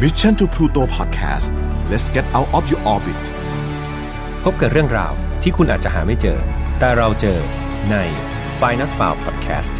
[0.00, 1.52] Mission to Pluto Podcast
[1.90, 3.22] let's get out of your orbit
[4.42, 6.38] พบกับเรื่องราวที่คุณอาจจะหาไม่เจอ
[6.78, 7.38] แต่เราเจอ
[7.90, 7.96] ใน
[8.60, 9.74] f i n a l f i l e Podcast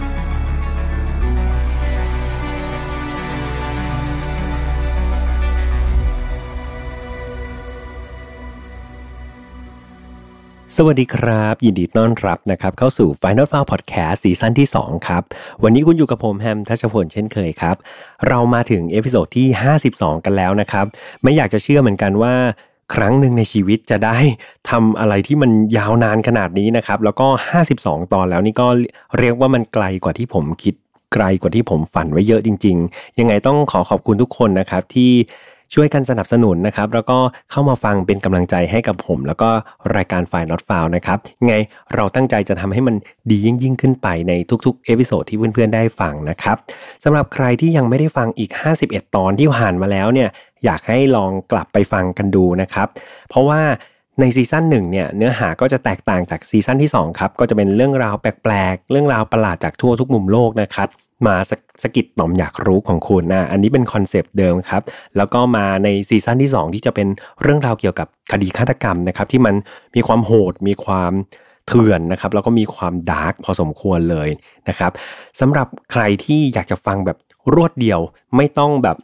[10.83, 15.23] สวัสดีครับ ยินดีต้อนรับนะครับเข้าสู่ Final f i l e Podcast ซีซั่นที่ 2 ครับ
[15.63, 17.77] วันนี้คุณอยู่กับผมแฮมทัชพลเช่นเคยครับ
[18.29, 19.47] เรามาถึง episode ที่
[19.87, 20.87] 52 กันแล้วนะครับ
[21.23, 22.35] ไม่อยากจะเชื่อเหมือนกันว่า
[22.95, 24.19] ครั้งหนึ่งในชีวิตจะได้
[24.71, 27.27] ทำอะไรที่มันยาวนานขนาดนี้นะครับ แล้วก็
[27.71, 28.69] 52 ตอนแล้วนี่ก็
[29.19, 30.75] เรียกว่ามันไกลกว่าที่ผมคิด
[31.15, 35.13] ไกลกว่าที่ผมฝันไว้เยอะจริง ๆ ยังไงต้องขอขอบคุณทุกคนนะครับที่
[35.75, 37.19] ช่วยกันสนับสนุนนะครับ แล้วก็
[37.51, 39.51] เข้ามาฟังเป็นกำลังใจให้กับผม แล้วก็
[39.97, 41.55] รายการฝ่าย not f o u นะครับไง
[41.95, 42.97] เราตั้งใจจะทำให้มัน
[43.31, 44.33] ดียิ่งยิ่งขึ้นไปใน
[44.67, 46.57] ทุกๆ episode ที่เพื่อนๆได้ฟังนะครับ
[47.05, 48.51] สำหรับใครที่ยังไม่ได้ฟังอีก
[48.85, 50.29] 51 ตอนที่ผ่านมาแล้วเนี่ย
[50.65, 52.89] อยากให้ลองกลับไปฟังกันดูนะครับ
[53.29, 53.61] เพราะว่า
[54.21, 60.89] ในซีซั่นหนึ่งเนี่ยเนื้อหาก็จะแตกต่างจากซีซั่นที่2ครับก็จะเป็นเรื่องราวแปลกๆ เรื่องราวประหลาดจากทั่วทุกมุมโลกนะครับ
[61.27, 64.83] มาสะกิดต่อมอยากรู้ของคุณนะอันนี้เป็นคอนเซปต์เดิมครับ
[65.17, 67.09] แล้วก็มาในซีซั่นที่ 2 ที่จะเป็น
[67.43, 69.55] เรื่องราวเกี่ยวกับคดีฆาตกรรมนะครับ ที่มัน
[69.97, 71.13] มีความโหดมีความ
[71.67, 74.29] เถื่อนนะครับ แล้วก็มีความดาร์กพอสมควรเลย
[74.69, 74.93] นะครับ
[75.41, 77.19] สำหรับใครที่อยากจะฟังแบบ
[77.55, 78.01] รวดเดียว
[78.37, 78.97] ไม่ต้องแบบ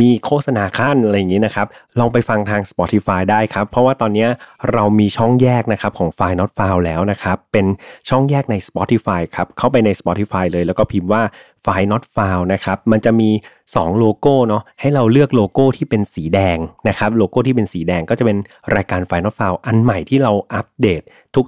[0.00, 1.66] มีโฆษณาขั้นอะไรอย่างนี้นะครับ
[1.98, 4.26] ลองไปฟังทาง Spotify ได้ครับ เพราะว่าตอนนี้
[4.72, 7.66] เรามีช่องแยกนะครับของ f i l e Not Found แล้วนะครับ เป็น
[8.08, 11.22] ช่องแยกใน Spotify ครับ เข้าไปใน Spotify เลยแล้วก็พิมพ์ว่า
[11.66, 13.30] f i l e Not Found นะครับ มันจะมี
[13.74, 16.58] 2 โลโก้เนาะให้เราเลือกโลโก้ที่เป็นสีแดง
[16.88, 18.38] นะครับโลโก้ที่เป็นสีแดงก็จะเป็น
[18.74, 21.02] รายการ f i l e Not f i l e อันใหม่ที่เราอัปเดต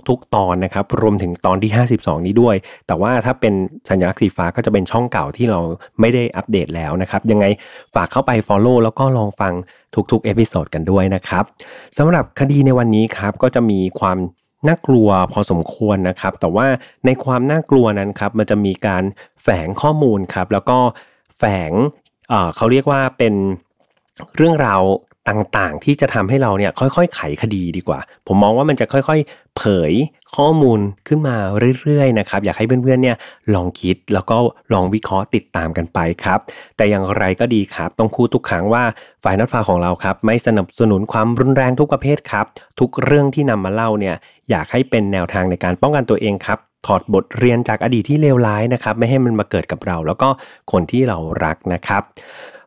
[0.09, 3.55] ทุก ๆ ตอนนะครับรวมถึงตอนที่ 52 นี้ด้วย แต่ว่าถ้าเป็น
[3.89, 5.61] สัญลักษณ์สีฟ้าก็จะเป็นช่องเก่าที่เรา
[6.01, 7.47] ไม่ได้อัปเดตแล้วนะครับยังไง
[7.95, 9.53] ฝากเข้าไป Follow แล้วก็ลองฟัง
[10.11, 11.45] ทุกๆ episode กันด้วยนะครับ
[11.99, 14.19] สำหรับคดีในวันนี้ครับก็จะมีความ
[14.69, 16.67] น่ากลัวพอสมควรนะครับ แต่ว่า
[17.07, 19.05] ในความน่ากลัวนั้นครับมันจะมีการ
[19.43, 20.79] แฝงข้อมูลครับ แล้วก็
[21.39, 21.73] แฝง
[22.57, 23.35] เขาเรียกว่าเป็น
[24.37, 24.83] เรื่องราว
[25.29, 29.93] ต่างๆ ที่จะทำให้เราเนี่ยค่อยๆ ไขคดีดีกว่า ผมมองว่ามันจะค่อยๆ เผย
[30.37, 31.37] ข้อมูลขึ้นมา
[31.81, 33.17] เรื่อยๆนะครับอยากให้เพื่อนๆเนี่ย
[33.55, 34.37] ลองคิดแล้วก็
[34.73, 36.39] ลองวิเคราะห์ติดตามกันไปครับ
[36.77, 38.85] แต่อย่างไรก็ดีครับ ต้องคูดทุกครั้งว่า
[39.25, 42.47] ฝ่ายนัดฟ้าของเราครับไม่สนับสนุนความรุนแรงทุกประเภทครับ
[42.81, 44.17] ทุกเรื่องที่นำมาเล่าเนี่ย
[44.51, 50.29] อยากให้เป็นแนวทางในการป้องกันตัวเองครับ ถอดบทเรียนจากอดีตที่เลวร้ายนะครับ ไม่ให้มันมาเกิดกับเรา แล้วก็
[50.73, 52.03] คนที่เรารักนะครับ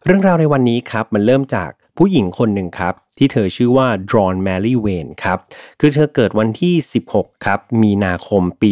[0.05, 5.37] เรื่องราวในวันนี้ครับมันเริ่มจากผู้หญิงคนหนึ่งครับ ที่เธอชื่อว่าดรอนแมรี่เวนครับ
[5.79, 6.73] คือเธอเกิดวันที่
[7.09, 8.71] 16 ครับ มีนาคมปี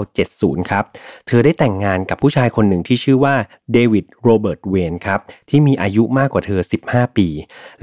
[0.00, 0.84] 1970 ครับ
[1.26, 3.34] เธอได้แต่งงานกับผู้ชายคนหนึ่งที่ชื่อว่า
[3.72, 5.20] เดวิดโรเบิร์ตเวนครับ
[5.50, 7.28] ที่มีอายุมากกว่าเธอ 15 ปี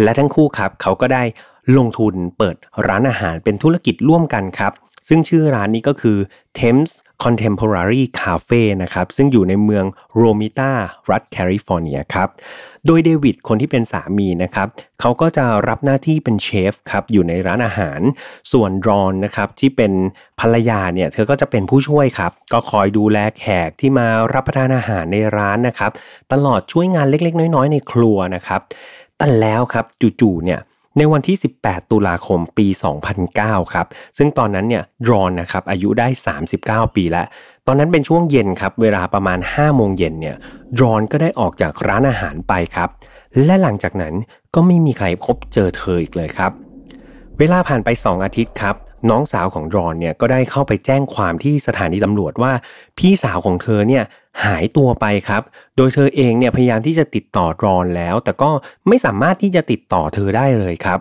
[0.02, 1.24] และทั้งคู่ครับ เขาก็ได้
[1.78, 2.56] ลงทุนเปิด
[2.88, 4.74] ร้านอาหารเป็นธุรกิจร่วมกันครับ
[5.08, 6.18] ซึ่งชื่อร้านนี้ก็คือ
[6.58, 6.92] Thames
[7.24, 10.72] Contemporary Cafe นะครับ ซึ่งอยู่ในเมืองโรมิตา
[11.12, 12.30] รัฐแคลิฟอร์เนียครับ
[12.86, 14.68] โดยเดวิดคนที่เป็นสามีนะครับ
[15.00, 18.02] เขาก็จะรับหน้าที่เป็นเชฟครับ อยู่ในร้านอาหาร
[18.52, 19.92] ส่วนรอนนะครับ ที่เป็น
[20.40, 25.92] ภรรยาเนี่ย เธอก็จะเป็นผู้ช่วยครับ ก็คอยดูแลแขกที่มารับประทานอาหารในร้านนะครับ
[26.34, 28.62] ตลอดช่วยงานเล็กๆ น้อยๆ ในครัวนะครับ
[29.18, 29.86] แต่แล้วครับ
[30.22, 30.60] จู่ๆเนี่ย
[30.98, 32.68] ในวันที่ 18 ตุลาคมปี
[33.20, 33.88] 2009 ครับ
[34.18, 36.08] ซึ่งตอนนั้นเนี่ยรอนนะครับอายุได้
[36.88, 37.26] 39 ปีแล้ว
[37.68, 40.36] ตอนนั้นเป็นช่วงเย็นครับ เวลาประมาณ 5 โมงเย็นเนี่ย
[40.82, 42.90] รอนก็ได้ออกจากร้านอาหารไปครับ
[43.46, 44.14] และหลังจากนั้น
[44.56, 46.52] ก็ไม่มีใครพบเจอเธออีกเลยครับ
[47.40, 48.76] เวลาผ่านไป 2 อาทิตย์ครับ
[49.10, 52.52] น้องสาวของรอนเนี่ยก็ได้เข้าไปแจ้งความที่สถานีตำรวจว่า
[52.98, 54.04] พี่สาวของเธอเนี่ย
[54.44, 55.42] หายตัวไปครับ
[55.78, 58.50] โดยเธอเองเนี่ยพยายามที่จะติดต่อรอนแล้ว แต่ก็
[58.88, 61.00] ไม่สามารถที่จะติดต่อเธอได้เลยครับ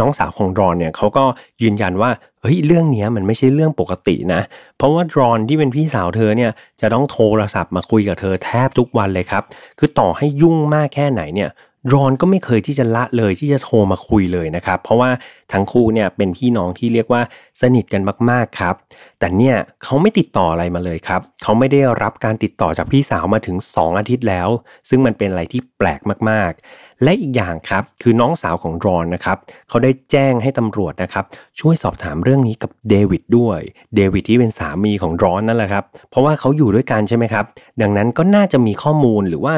[0.00, 1.24] น้องสาวของรอนเนี่ยเขาก็
[1.62, 2.10] ยืนยันว่า
[2.42, 4.40] เฮ้ยเรื่องนี้มันไม่ใช่เรื่องปกตินะ
[4.76, 9.42] เพราะว่ารอนที่เป็นพี่สาวเธอเนี่ยจะต้องโทรศัพท์มาคุยกับเธอแทบทุกวันเลยครับ
[9.78, 11.50] คือต่อให้ยุ่งมากแค่ไหนเนี่ย
[11.92, 15.10] รอนก็ไม่เคยที่จะละเลยที่จะโทรมาคุยเลยนะครับ เพราะว่า
[15.52, 17.22] ทั้งคู่เนี่ยเป็นพี่น้องที่เรียกว่า
[17.60, 18.74] สนิทกันมากๆครับ
[19.18, 24.48] แต่เนี่ยเขาไม่ติดต่ออะไรมาเลยครับ เขาไม่ได้รับการติดต่อจากพี่สาวมาถึง 2 อาทิตย์แล้ว
[24.88, 26.00] ซึ่งมันเป็นอะไรที่แปลก
[26.30, 29.38] มากๆ และอีกอย่างครับคือน้องสาวของรอนนะครับ
[29.68, 31.24] เขาได้แจ้งให้ตำรวจนะครับ
[31.60, 33.60] ช่วยสอบถามเรื่องนี้กับเดวิดด้วย
[33.96, 37.44] เดวิดที่เป็นสามีของรอนนั่นแหละครับเพราะว่าเขาอยู่ด้วยกันใช่ไหมครับ
[37.82, 39.54] ดังนั้นก็น่าจะมีข้อมูลหรือว่า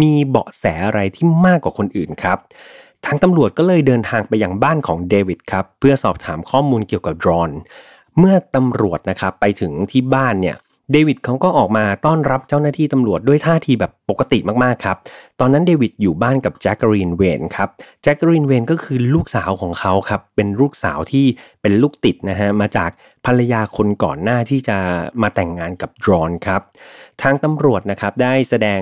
[0.00, 2.38] มีเบาะแสอะไรที่มากกว่าคนอื่นครับ
[3.06, 7.50] ทางตำรวจก็เลยเดินทางไปยังบ้านของเดวิดครับ เพื่อสอบถามข้อมูลเกี่ยวกับดรอน
[8.18, 10.56] เมื่อตำรวจนะครับไปถึงที่บ้านเนี่ย
[10.92, 14.96] เดวิดเขาก็ออกมาต้อนรับเจ้าหน้าที่ตำรวจด้วยท่าทีแบบปกติมากๆครับ
[15.40, 17.68] ตอนนั้นเดวิดอยู่บ้านกับแจ็คกรีนเวนครับ
[18.02, 21.26] แจ็คกรีนเวนก็คือลูกสาวของเขาครับ เป็นลูกสาวที่
[21.62, 22.90] เป็นลูกติดนะฮะมาจาก
[23.26, 24.78] ภรรยาคนก่อนหน้าที่จะ
[25.22, 26.62] มาแต่งงานกับดรอนครับ
[27.22, 28.80] ทางตำรวจนะครับได้แสดง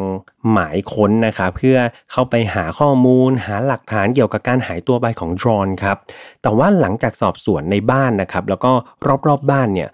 [0.53, 1.79] หมายค้นนะครับเพื่อ
[2.13, 5.97] เข้าไปหาข้อมูล หาหลักฐานเกี่ยวกับการหายตัวไปของดรอนครับ
[6.43, 8.73] แต่ว่าหลังจากสอบสวนในบ้านนะครับ แล้วก็
[9.07, 9.91] รอบๆบบ้านเนี่ย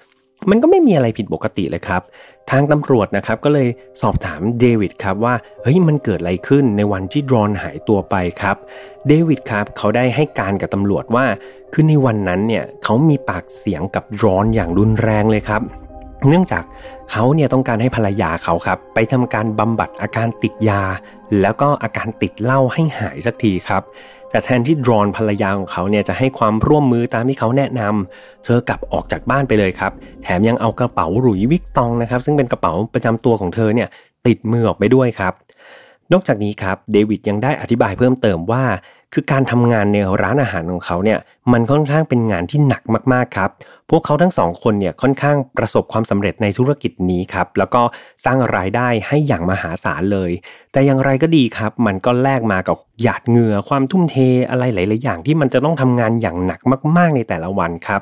[0.50, 2.02] มันก็ไม่มีอะไรผิดปกติเลยครับ
[2.50, 3.68] ทางตำรวจนะครับก็เลย
[4.00, 8.56] สอบถามเดวิดครับว่าเฮ้ยมันเกิดอะไรขึ้นในวันที่ดรอนหายตัวไปครับ
[9.08, 11.26] เดวิดครับเขาได้ให้การกับตำรวจว่า
[11.72, 15.62] คือในวันนั้นเนี่ยเขามีปากเสียงกับดรอนอย่างรุนแรงเลยครับ
[16.28, 16.64] เนื่องจาก
[17.12, 20.82] เขาเนี่ยต้องการให้ภรรยาเขาครับ ไปทำการบำบัดอาการติดยา
[21.40, 23.82] แล้วก็อาการติดเหล้าให้หายสักทีครับ
[24.32, 29.92] แต่แทนที่ดรอนภรรยาของเขาเนี่ยจะให้ความร่วมมือตามที่เขาแนะนำเธอกลับออกจากบ้านไปเลยครับ
[30.22, 33.88] แถมยังเอากระเป๋าหลุยวิกตองนะครับ ซึ่งเป็นกระเป๋าประจำตัวของเธอเนี่ย
[34.26, 35.32] ติดมือออกไปด้วยครับ
[36.12, 38.64] นอกจากนี้ครับเดวิดยังได้อธิบายเพิ่มเติมว่า
[39.12, 41.18] คือการทำงานในร้านอาหารของเขาเนี่ย
[41.52, 42.82] มันค่อนข้างเป็นงานที่หนัก
[43.12, 43.50] มากๆครับ
[43.90, 47.82] พวกเขาทั้งสองคนเนี่ยค่อนข้างประสบความสำเร็จในธุรกิจนี้ครับ แล้วก็
[48.24, 50.30] สร้างรายได้ให้อย่างมหาศาลเลย
[50.72, 54.16] แต่อย่างไรก็ดีครับ มันก็แลกมากับหยาดเหงื่อความทุ่มเท
[54.50, 56.60] อะไรหลาย ๆ อย่างที่มันจะต้องทำงานอย่างหนัก
[56.96, 58.00] มาก ๆ ในแต่ละวันครับ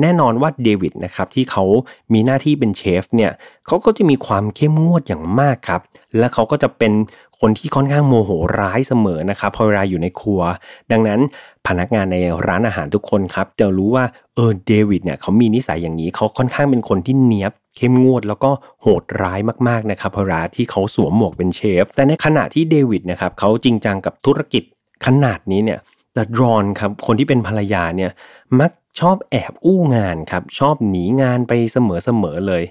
[0.00, 1.64] แน่นอนว่าเดวิดนะครับที่เขา
[2.12, 3.32] มีหน้าที่เป็นเชฟเนี่ย
[3.66, 5.80] เขาก็จะมีความเข้มงวดอย่างมากครับ
[6.18, 6.92] และเขาก็จะเป็น
[7.40, 10.40] คนที่ค่อนข้างโมโหร้ายเสมอนะครับพอเวลาอยู่ในครัว
[10.90, 11.20] ดังนั้น
[11.66, 12.16] พนักงานใน
[12.46, 14.04] ร้านอาหารทุกคนครับจะรู้ว่า
[14.34, 18.50] เออเดวิดเนี่ยเขามีนิสัยอย่างนี้เขาค่อนข้างเป็นคนที่เนี้ยบเข้มงวดแล้วก็
[18.82, 24.62] โหดร้ายมากๆนะครับพอเวลาที่เขาสวมหมวกเป็นเชฟ แต่ในขณะที่เดวิดนะครับเขาจริงจังกับธุรกิจ
[25.06, 25.78] ขนาดนี้เนี่ย
[26.14, 28.10] แต่รอนครับคนที่เป็นภรรยาเนี่ย
[28.60, 28.70] มัก
[29.00, 31.78] ชอบแอบอู้งานครับ ชอบหนีงานไปเส
[32.22, 32.62] มอๆเลย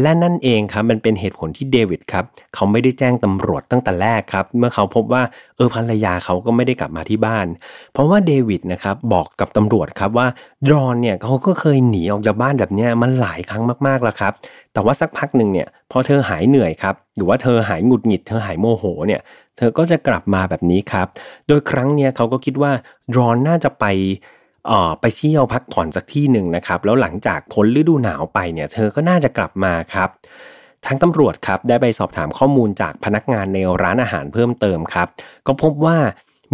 [0.00, 2.24] และนั่นเองครับมันเป็นเหตุผลที่เดวิดครับ
[2.54, 5.22] เขาไม่ได้แจ้งตำรวจตั้งแต่แรกครับ เมื่อเขาพบว่า
[5.56, 7.46] เออภรรยาเขาก็ไม่ได้กลับมาที่บ้าน
[7.92, 10.26] เพราะว่าเดวิดนะครับบอกกับตำรวจครับว่า
[10.70, 14.32] ดอนเนี่ยเขาก็เคยหนีออกจากบ้านแบบเนี้ยมันหลายครั้งมากๆแล้วครับ
[14.72, 19.20] แต่ว่าสักพักหนึ่งเนี่ยพอเธอหายเหนื่อยครับหรือว่าเธอหายหงุดหงิดเธอหายโมโหเนี่ย
[19.56, 21.06] เธอก็จะกลับมาแบบนี้ครับ
[21.48, 22.72] โดยครั้งเนี้ยเขาก็คิดว่า
[23.14, 23.86] ดอนน่าจะไป
[24.70, 30.08] ออไปเที่ยวพักผ่อนสักที่หนึ่งนะครับ แล้วหลังจากพ้นฤดูหนาวไปเนี่ย เธอก็น่าจะกลับมาครับ
[30.86, 35.08] ทางตำรวจครับได้ไปสอบถามข้อมูลจากพนักงานในร้านอาหารเพิ่มเติมครับ
[35.46, 35.96] ก็พบว่า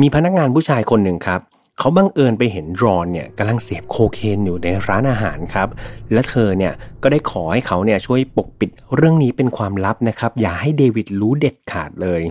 [0.01, 1.41] มีพนักงานผู้ชายคนหนึ่งครับ
[1.79, 5.69] เขาบังเอิญไปเห็นรอนเนี่ยกำลังเสพโคเคนอยู่ในร้านอาหารครับ
[6.13, 6.73] และเธอเนี่ย
[7.03, 12.23] ก็ได้ขอให้เขาเนี่ยช่วยปกปิดเรื่องนี้เป็นความลับนะครับ อย่าให้เดวิดรู้เด็ดขาดเลย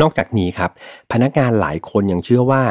[0.00, 0.70] นอกจากนี้ครับ
[1.12, 2.62] พนักงานหลายคนยังเชื่อว่า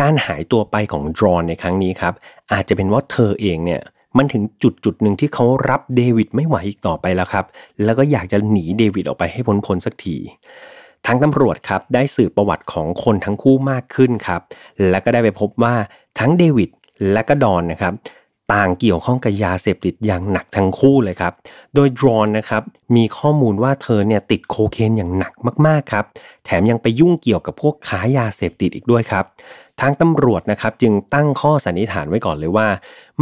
[0.00, 2.14] การหายตัวไปของดรอนในครั้งนี้ครับ
[2.52, 3.82] อาจจะเป็นว่าเธอเองเนี่ย
[4.16, 7.44] มันถึงจุดจุดหนึ่งที่เขารับเดวิดไม่ไหวอีกต่อไปแล้วครับ
[7.84, 10.16] แล้วก็อยากจะหนีเดวิดออกไปให้พ้นพ้นสักที
[11.06, 14.40] ทางตำรวจครับได้สืบประวัติของคนทั้งคู่มากขึ้นครับ
[14.88, 15.74] และก็ได้ไปพบว่า
[16.18, 16.70] ทั้งเดวิด
[17.12, 17.92] และก็ดอนนะครับ
[18.52, 21.32] ต่างเกี่ยวข้องกับยาเสพติดอย่างหนักทั้งคู่เลยครับ
[21.74, 22.62] โดยดรอนนะครับ
[22.96, 25.32] มีข้อมูลว่าเธอเนี่ยติดโคเคนอย่างหนัก
[25.66, 26.04] มากๆครับ
[26.44, 29.24] แถมยังไปยุ่งเกี่ยวกับพวกขายยาเสพติดอีกด้วยครับ
[29.80, 32.68] ทางตำรวจนะครับจึงตั้งข้อสันนิษฐานไว้ก่อนเลยว่า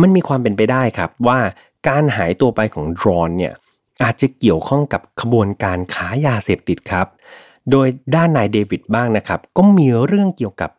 [0.00, 1.38] มันมีความเป็นไปได้ครับว่า
[1.88, 3.52] การหายตัวไปของดรอนเนี่ย
[4.02, 7.06] อาจจะเกี่ยวข้องกับขบวนการขายยาเสพติดครับ
[7.70, 10.70] โดยด้านนายเดวิดบ้างนะครับ ก็มีเรื่องเกี่ยวกับ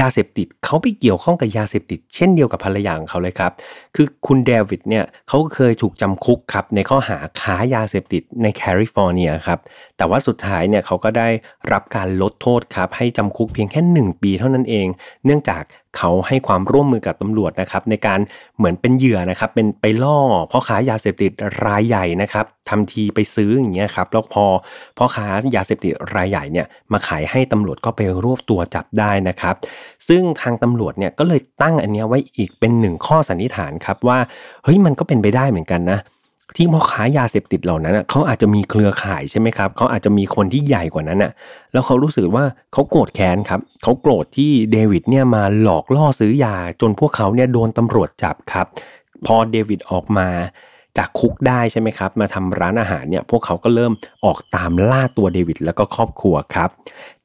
[0.00, 3.52] ยาเสพติดเขาไปเกี่ยวข้องกับยาเสพติด เช่นเดียวกับภรรยาของเขาเลยครับ
[3.96, 9.58] คือคุณเดวิดเนี่ยเขาเคยถูกจำคุกครับในข้อหาค้ายาเสพติดในแคลิฟอร์เนียครับ
[9.96, 11.28] แต่ว่าสุดท้ายเนี่ยเขาก็ได้
[11.72, 14.86] รับการลดโทษครับให้จำคุกเพียงแค่ 1 ปีเท่านั้นเอง
[15.24, 15.62] เนื่องจาก
[15.98, 18.20] เขาให้ความร่วมมือกับตำรวจนะครับในการ
[18.56, 20.18] เหมือนเป็นเหยื่อนะครับเป็นไปล่อ
[20.50, 21.32] พ่อค้ายาเสพติด
[21.66, 24.44] รายใหญ่นะครับทำทีไปซื้ออย่างเงี้ยครับแล้วพอ
[24.98, 25.26] พ่อค้า
[25.56, 29.54] ยาเสพติดรายใหญ่เนี่ยมาขายให้ตำรวจก็ไปรวบตัวจับได้นะครับ
[30.08, 34.18] ซึ่งทางตำรวจเนี่ยก็เลยตั้งอันเนี้ยไว้อีกเป็นหนึ่งข้อสันนิษฐานครับว่า
[34.64, 35.98] เฮ้ยมันก็เป็นไปได้เหมือนกันนะ
[36.56, 41.32] ที่พ่อค้ายาเสพติดเหล่านั้นเขาอาจจะมีเครือข่ายใช่ไหมครับเขาอาจจะมีคนที่ใหญ่กว่านั้นอะ
[41.72, 48.66] แล้วเขารู้สึกว่าเขาโกรธแค้นครับเขาโกรธที่เดวิดเนี่ยมาหลอกล่อซื้อยาจนพวกเขาเนี่ยโดนตำรวจจับครับ
[49.26, 50.28] พอเดวิดออกมา
[50.98, 53.92] จากคุกได้ใช่ไหมครับ มาทำร้านอาหารเนี่ยพวกเขาก็เริ่ม
[54.24, 56.70] ออกตามล่าตัวเดวิดแล้วก็ครอบครัวครับ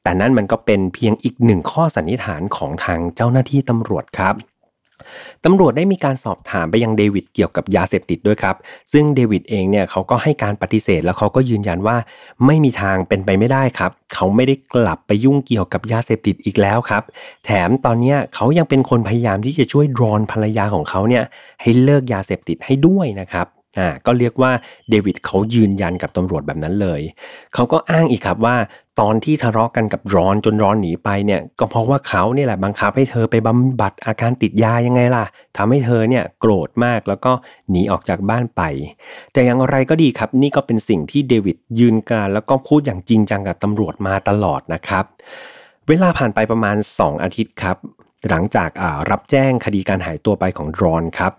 [0.02, 4.34] แต่นั่นมันก็เป็นเพียงอีกหนึ่งข้อสันนิษฐานของทางเจ้าหน้าที่ตำรวจครับ
[5.44, 8.56] ตำรวจได้มีการสอบถามไปยังเดวิดเกี่ยวกับยาเสพติดด้วยครับ
[8.92, 11.96] ซึ่งเดวิดเองเนี่ยเขาก็ให้การปฏิเสธแล้วเขาก็ยืนยันว่า
[12.46, 17.02] ไม่มีทางเป็นไปไม่ได้ครับ เขาไม่ได้กลับไปยุ่งเกี่ยวกับยาเสพติดอีกแล้วครับ
[17.44, 21.24] แถมตอนนี้เขายังเป็นคนพยายามที่จะช่วยดรอนภรรยาของเขาเนี่ย
[21.60, 23.46] ให้เลิกยาเสพติดให้ด้วยนะครับ
[23.78, 24.52] อ่าก็เรียกว่า
[24.90, 27.00] เดวิดเขายืนยันกับตำรวจแบบนั้นเลย
[27.54, 28.56] เขาก็อ้างอีกครับว่า
[29.00, 35.24] ตอนที่ทะเลาะกันกับร้อนจนร้อนหนีไปเนี่ยก็เพราะว่าเขาเนี่ยแหละบังคับให้เธอไปบำบัดอาการติดยายังไงล่ะ
[35.56, 37.32] ทำให้เธอเนี่ยโกรธมากแล้วก็
[37.70, 38.62] หนีออกจากบ้านไป
[39.32, 45.04] แต่อย่างไรก็ดีครับนี่ก็เป็นสิ่งที่เดวิดยืนการแล้วก็พูดอย่างจริงจังกับตำรวจมาตลอดนะครับ
[45.88, 47.76] เวลาผ่านไปประมาณ 2 อาทิตย์ครับ
[48.28, 48.70] หลังจาก
[49.10, 51.32] รับแจ้งคดีการหายตัวไปของรอนครับ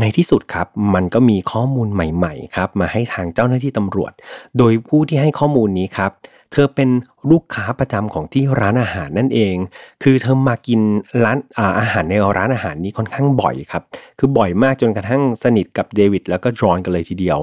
[0.00, 4.12] ในที่สุดครับมันก็มีข้อมูลใหม่ๆครับมาให้ทางเจ้าหน้าที่ตำรวจ
[4.58, 6.10] โดยผู้ที่ให้ข้อมูลนี้ครับ
[6.52, 6.90] เธอเป็น
[7.30, 9.56] ลูกค้าประจำของที่ร้านอาหารนั่นเอง
[10.02, 10.80] คือเธอมากิน
[11.24, 13.82] ร้านอาอาหารในร้านอาหารนี้ค่อนข้างบ่อยครับ
[14.18, 17.38] คือบ่อยมากจนกระทั่งสนิทกับเดวิดแล้วก็รอนกันเลยทีเดียว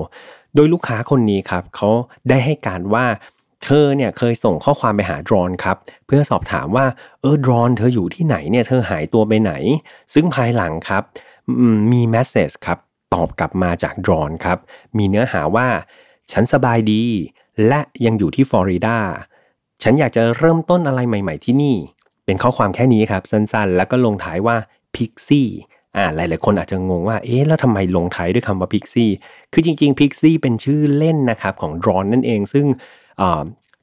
[0.55, 1.89] โดยลูกค้าคนนี้ครับเขา
[2.29, 3.05] ได้ให้การว่า
[3.63, 6.85] เธอเนี่ยเคยส่งข้อความไปหาดรอนครับ เพื่อสอบถามว่า
[7.21, 9.53] เออดรอนเธออยู่ที่ไหนเนี่ยเธอหายตัวไปไหน
[10.13, 11.03] ซึ่งภายหลังครับ
[11.91, 12.77] มีแมสเซจครับ
[13.13, 14.57] ตอบกลับมาจากดรอนครับ
[14.97, 15.67] มีเนื้อหาว่า
[16.31, 17.03] ฉันสบายดี
[17.67, 18.97] และยังอยู่ที่ฟลอริดา
[19.83, 21.75] ฉันอยากจะเริ่มต้นอะไรใหม่ ๆ ที่นี่
[22.25, 24.57] เป็นข้อความแค่นี้ครับ สั้นๆ แล้วก็ลงท้ายว่า
[24.95, 25.47] พิกซี่
[25.95, 29.09] อ่าหลายๆคนอาจจะงงว่าเอ๊ะแล้วทำไมลงท้ายด้วยคำว่าพิกซี่
[29.53, 32.65] คือจริงๆพิกซี่เป็นชื่อเล่นนะครับของดรอนนั่นเองซึ่ง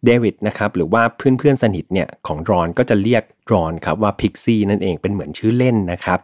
[0.06, 3.22] เดวิดนะครับหรือว่าเพื่อนเพื่อนสนิทเนี่ยของรอนก็จะเรียก
[3.52, 6.18] รอนครับว่าพิกซี่นั่นเองเป็นเหมือนชื่อเล่นนะครับ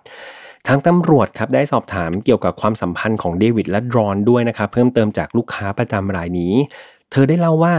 [0.67, 6.55] ทางตำรวจครับได้สอบถามเกี่ยวกับความสัมพันธ์ของเดวิดและรอนด้วยนะครับเพิ่มเติมจากลูกค้าประจำรายนี้
[7.11, 7.75] เธอได้เล่าว่า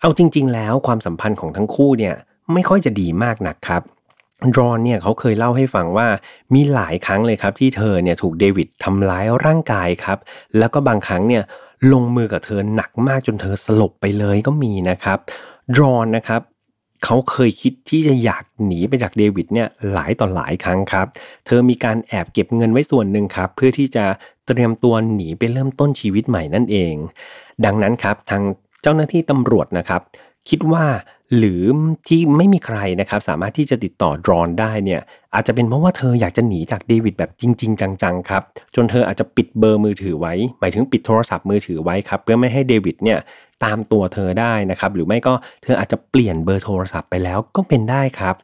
[0.00, 2.14] เอาจริง ๆ แล้วความสัมพันธ์ของทั้งคู่เนี่ย
[2.52, 3.82] ไม่ค่อยจะดีมากนักครับ
[4.58, 6.08] รอนเนี่ยเขาเคยเล่าให้ฟังว่า
[6.54, 10.18] มีหลายครั้งเลยครับที่เธอเนี่ยถูกเดวิดทำร้ายร่างกายครับ
[10.58, 11.42] แล้วก็บางครั้งเนี่ย
[11.92, 15.18] ลงมือกับเธอหนักมากจนเธอสลบไปเลยก็มีนะครับ
[15.78, 16.42] รอนนะครับ
[17.04, 21.06] เขาเคยคิดที่จะอยากหนีไปจากเดวิดเนี่ยหลายต่อหลายครั้งครับ
[21.46, 24.04] เธอมีการแอบเก็บเงินไว้ส่วนหนึ่งครับ เพื่อที่จะ
[24.46, 26.94] เตรียมตัวหนีไปเริ่มต้นชีวิตใหม่นั่นเอง
[27.64, 28.42] ดังนั้นครับทาง
[28.82, 30.02] เจ้าหน้าที่ตำรวจนะครับ
[30.48, 30.84] คิดว่า
[31.36, 31.62] หรือ
[32.08, 35.00] ที่ไม่มีใครนะครับสามารถที่จะติดต่อดรอนได้เนี่ย
[35.34, 38.42] อาจจะเป็นเพราะว่าเธออยากจะหนีจากเดวิดแบบจริง ๆ จังๆครับ
[38.74, 43.18] จนเธออาจจะปิดเบอร์มือถือไว้ หมายถึงปิดโทรศัพท์มือถือไว้ครับเพื่อไม่ให้เดวิดเนี่ย
[43.64, 48.34] ตามตัวเธอได้นะครับหรือไม่ก็เธออาจจะเปลี่ยนเบอร์โทรศัพท์ไปแล้วก็เป็นได้ครับ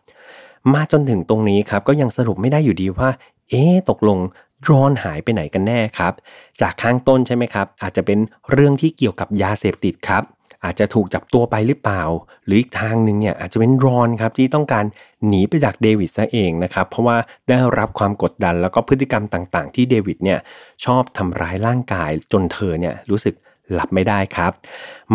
[0.74, 3.08] มาจนถึงตรงนี้ครับก็ยังสรุปไม่ได้อยู่ดีว่า
[3.50, 4.18] เอ๊ตกลง
[4.64, 6.12] ดรอนหายไปไหนกันแน่ครับ
[6.60, 8.18] จากข้างต้นใช่ไหมครับ อาจจะเป็น
[8.52, 10.22] เรื่องที่เกี่ยวกับยาเสพติดครับ
[10.64, 12.02] อาจจะถูกจับตัวไปหรือเปล่า
[12.46, 14.84] หรืออีกทางหนึ่งเนี่ยอาจจะเป็นรอนครับที่ต้องการ
[15.26, 17.16] หนีไปจากเดวิดซะเองนะครับเพราะว่า
[17.48, 20.38] ได้รับความกดดันแล้วก็พฤติกรรมต่างๆ ที่เดวิดเนี่ย
[20.84, 23.34] ชอบทำร้ายร่างกายจนเธอเนี่ยรู้สึก
[23.72, 24.52] หลับไม่ได้ครับ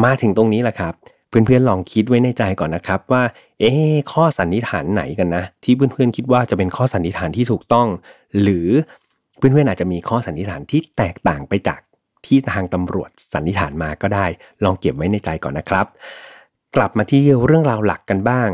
[0.04, 0.94] มาถึงตรงนี้แหละครับ
[1.30, 3.24] เพื่อนๆลองคิดไว้ในใจก่อนนะครับว่า
[3.60, 3.72] เอ๊
[4.14, 7.88] ข้อสันนิษฐานไหนกันนะ ที่เพื่อนๆคิดว่าจะเป็นข้อสันนิษฐานที่ถูกต้อง
[8.42, 8.68] หรือ
[9.38, 11.80] เพื่อนๆอาจจะมีข้อสันนิษฐานที่แตกต่างไปจาก
[12.26, 14.26] ที่ทางตำรวจสันนิษฐานมาก็ได้
[14.64, 15.86] ลองเก็บไว้ในใจก่อนนะครับ
[16.76, 18.50] กลับมาที่เรื่องราวหลักกันบ้าง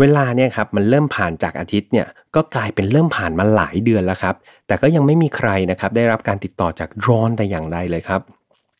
[0.00, 4.34] เวลาเนี่ยครับมันเริ่มผ่านจากอาทิตย์เนี่ยก็กลายเป็นเริ่มผ่านมาหลายเดือนแล้วครับ
[4.66, 8.20] แต่ก็ยังไม่มีใครนะครับได้รับการติดต่อจากดรอนแต่อย่างใดเลยครับ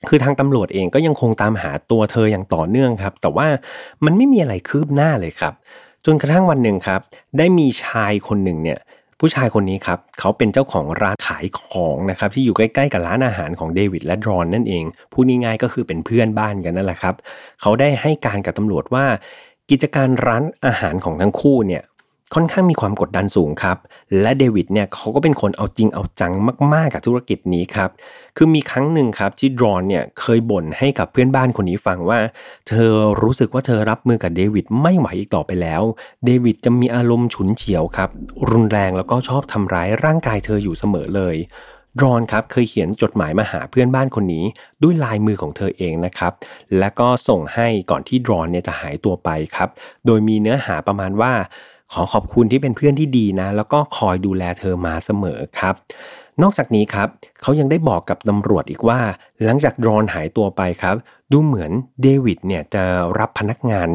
[0.09, 3.49] คือทางตำรวจเองก็ยังคงตามหาตัวเธออย่างต่อเนื่องครับ แต่ว่า
[4.05, 5.55] มันไม่มีอะไรคืบหน้าเลยครับ
[6.05, 7.01] จนกระทั่งวันหนึ่งครับ
[7.39, 8.79] ได้มีชายคนหนึ่งเนี่ย
[9.27, 17.15] ผู้ชายคนนี้ครับเขาเป็นเจ้าของร้านขายของนะครับที่อยู่ใกล้ๆกับร้านอาหารของเดวิดและดรอนนั่นเองพูดง่ายๆก็คือเป็นเพื่อนบ้านกันนั่นแหละครับ
[17.61, 19.07] เขาได้ให้การกับตำรวจว่า
[19.71, 21.83] กิจการร้านอาหารของทั้งคู่เนี่ย
[22.35, 23.77] ค่อนข้างมีความกดดันสูงครับ
[24.21, 26.33] และเดวิดเนี่ยเขาก็เป็นคนเอาจริงเอาจัง
[26.75, 27.91] มากๆกับธุรกิจนี้ครับ
[28.37, 32.19] คือมีครั้งหนึ่งครับที่ดรอนเนี่ยเคยบ่นให้กับเพื่อนบ้านคนนี้ฟังว่า
[32.69, 35.83] เธอรู้สึกว่าเธอรับมือกับเดวิดไม่ไหวอีกต่อไปแล้ว
[36.25, 38.11] เดวิดจะมีอารมณ์ฉุนเฉียวครับ
[38.51, 41.37] รุนแรงแล้วก็ชอบทำร้ายร่างกายเธออยู่เสมอเลย
[41.99, 44.45] ดรอนครับเคยเขียนจดหมายมาหาเพื่อนบ้านคนนี้
[44.83, 46.33] ด้วยลายมือของเธอเองนะครับ
[46.79, 49.69] และก็ส่งให้ก่อนที่ดรอนเนี่ยจะหายตัวไปครับ
[50.07, 51.33] โดยมีเนื้อหาประมาณว่า
[51.93, 55.75] ขอขอบคุณที่เป็นเพื่อนที่ดีนะ แล้วก็คอยดูแลเธอมาเสมอครับ
[56.43, 57.09] นอกจากนี้ครับ
[57.43, 59.01] เขายังได้บอกกับตำรวจอีกว่า
[59.45, 60.97] หลังจากดรอนหายตัวไปครับ
[61.33, 61.71] ดูเหมือน
[62.03, 62.85] เดวิดเนี่ยจะ
[63.19, 63.89] รับพนักงาน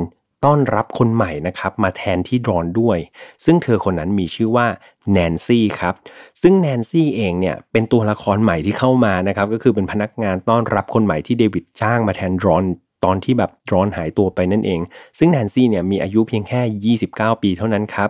[0.46, 2.98] ต้อนรับคนใหม่นะครับมาแทนที่ดรอนด้วย
[3.46, 4.67] ซึ่งเธอคนนั้นมีชื่อว่า
[5.12, 5.93] แนนซี่ครับ
[6.41, 12.63] ซึ่งแนนซี่เองเนี่ยเป็นตัวละครใหม่ที่เข้ามานะครับก็คือเป็นพนักงานต้อนรับคนใหม่ที่เดวิดจ้างมาแทนดรอน
[13.03, 14.79] ตอนที่แบบดรอนหายตัวไปนั่นเอง
[15.18, 18.10] ซึ่งแนนซี่เนี่ยมีอายุเพียงแค่ 29 ปีเท่านั้นครับ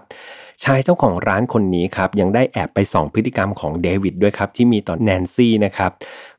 [0.63, 5.91] ชายเจ้าของร้านคนนี้ครับยังได้แอบไปส่องพฤติกรรมของเดวิดด้วยครับที่มีต่อแนนซี่นะครับ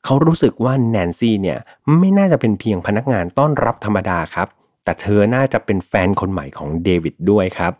[0.04, 1.58] เขารู้สึกว่าแนนซี่เนี่ย
[1.98, 4.48] ไม่น่าจะเป็นเพียงพนักงานต้อนรับธรรมดาครับ
[4.84, 7.72] แต่เธอน่าจะเป็นแฟนคนใหม่ของเดวิดด้วยครับ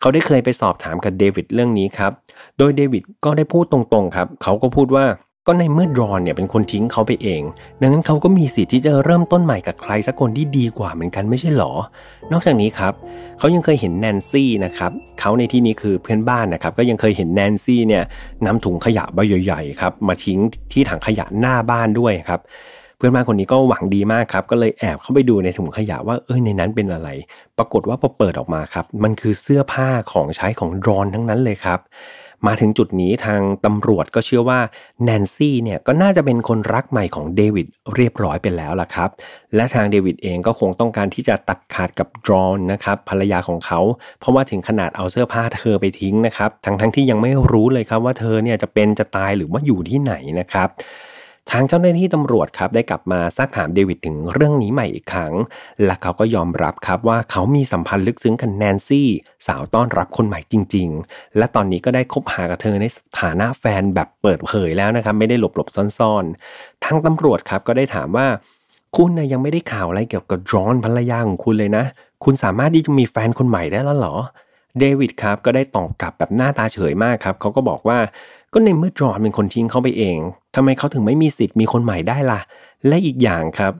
[0.00, 2.12] เขาได้เคยไปสอบถามกับเดวิดเรื่องนี้ครับ
[2.58, 5.04] โดยเดวิดก็ได้พูดตรงๆครับ เขาก็พูดว่า
[5.46, 7.42] ก็ในเมื่อดรอนเนี่ยเป็นคนทิ้งเขาไปเอง
[7.80, 11.72] ดังนั้นเขาก็มีสิทธิ์ที่จะเริ่มต้นใหม่กับใครสักคนที่ดีกว่าเหมือนกันไม่ใช่หรอ
[12.32, 12.92] นอกจากนี้ครับ
[13.38, 18.04] เขายังเคยเห็นแนนซี่นะครับเขาในที่นี้คือเพื่อนบ้านนะครับ ก็ยังเคยเห็นแนนซี่เนี่ย
[18.46, 20.38] นำถุงขยะใบใหญ่ๆครับมาทิ้ง
[20.72, 22.40] ที่ถังขยะหน้าบ้านด้วยครับ
[22.96, 27.08] เพื่อนบ้านคนนี้ก็หวังดีมากครับก็เลยแอบเข้าไปดูในถุงขยะว่าเออในนั้นเป็นอะไร
[27.58, 31.80] ปรากฏว่าพอเปิดออกมาครับมันคือเสื้อผ้าของใช้ของดรอนทั้งนั้นเลยครับ
[32.46, 34.60] มาถึงจุดนี้ทางตำรวจก็เชื่อว่า
[35.04, 39.10] แนนซี่เนี่ยก็น่าจะเป็นคนรักใหม่ของเดวิดเรียบร้อยไปแล้วล่ะครับ
[39.54, 43.80] และทางเดวิดเองก็คงต้องการที่จะตัดขาดกับดรอนนะครับภรรยาของเขา
[44.20, 50.68] เพราะว่าถึงขนาดเอาเสื้อผ้าเธอไปทิ้งนะครับ ทั้งทั้งที่ยังไม่รู้เลยครับว่าเธอเนี่ยจะเป็นจะตายหรือว่าอยู่ที่ไหนนะครับ
[51.50, 55.32] ทางเจ้าหน้าที่ตำรวจครับได้กลับมาซักถามเดวิดถึงเรื่องนี้ใหม่อีกครั้ง
[55.84, 59.08] และเขาก็ยอมรับครับว่าเขามีสัมพันธ์ลึกซึ้งกับแนนซี่
[59.46, 62.84] สาวต้อนรับคนใหม่จริง ๆ และตอนนี้ก็ได้คบหากับเธอใน
[63.20, 68.26] ฐานะแฟนแบบเปิดเผยแล้วนะครับไม่ได้หลบหลบซ่อนๆ ทางตำรวจครับก็ได้ถามว่า
[68.96, 71.84] คุณนะยังไม่ได้ข่าวอะไรเกี่ยวกับดรอนภรรยาของคุณเลยนะ
[72.24, 74.16] คุณสามารถที่จะมีแฟนคนใหม่ได้แล้วหรอ
[74.80, 77.98] เดวิดครับก็ได้ตอบกลับแบบหน้าตาเฉยมากครับเขาก็บอกว่า
[78.54, 80.18] ก็ในเมื่อจอห์นเป็นคนทิ้งเขาไปเอง
[80.54, 82.40] ทำไมเขาถึงไม่มีสิทธิ์มีคนใหม่ได้ล่ะ
[82.86, 83.72] และอีกอย่างครับ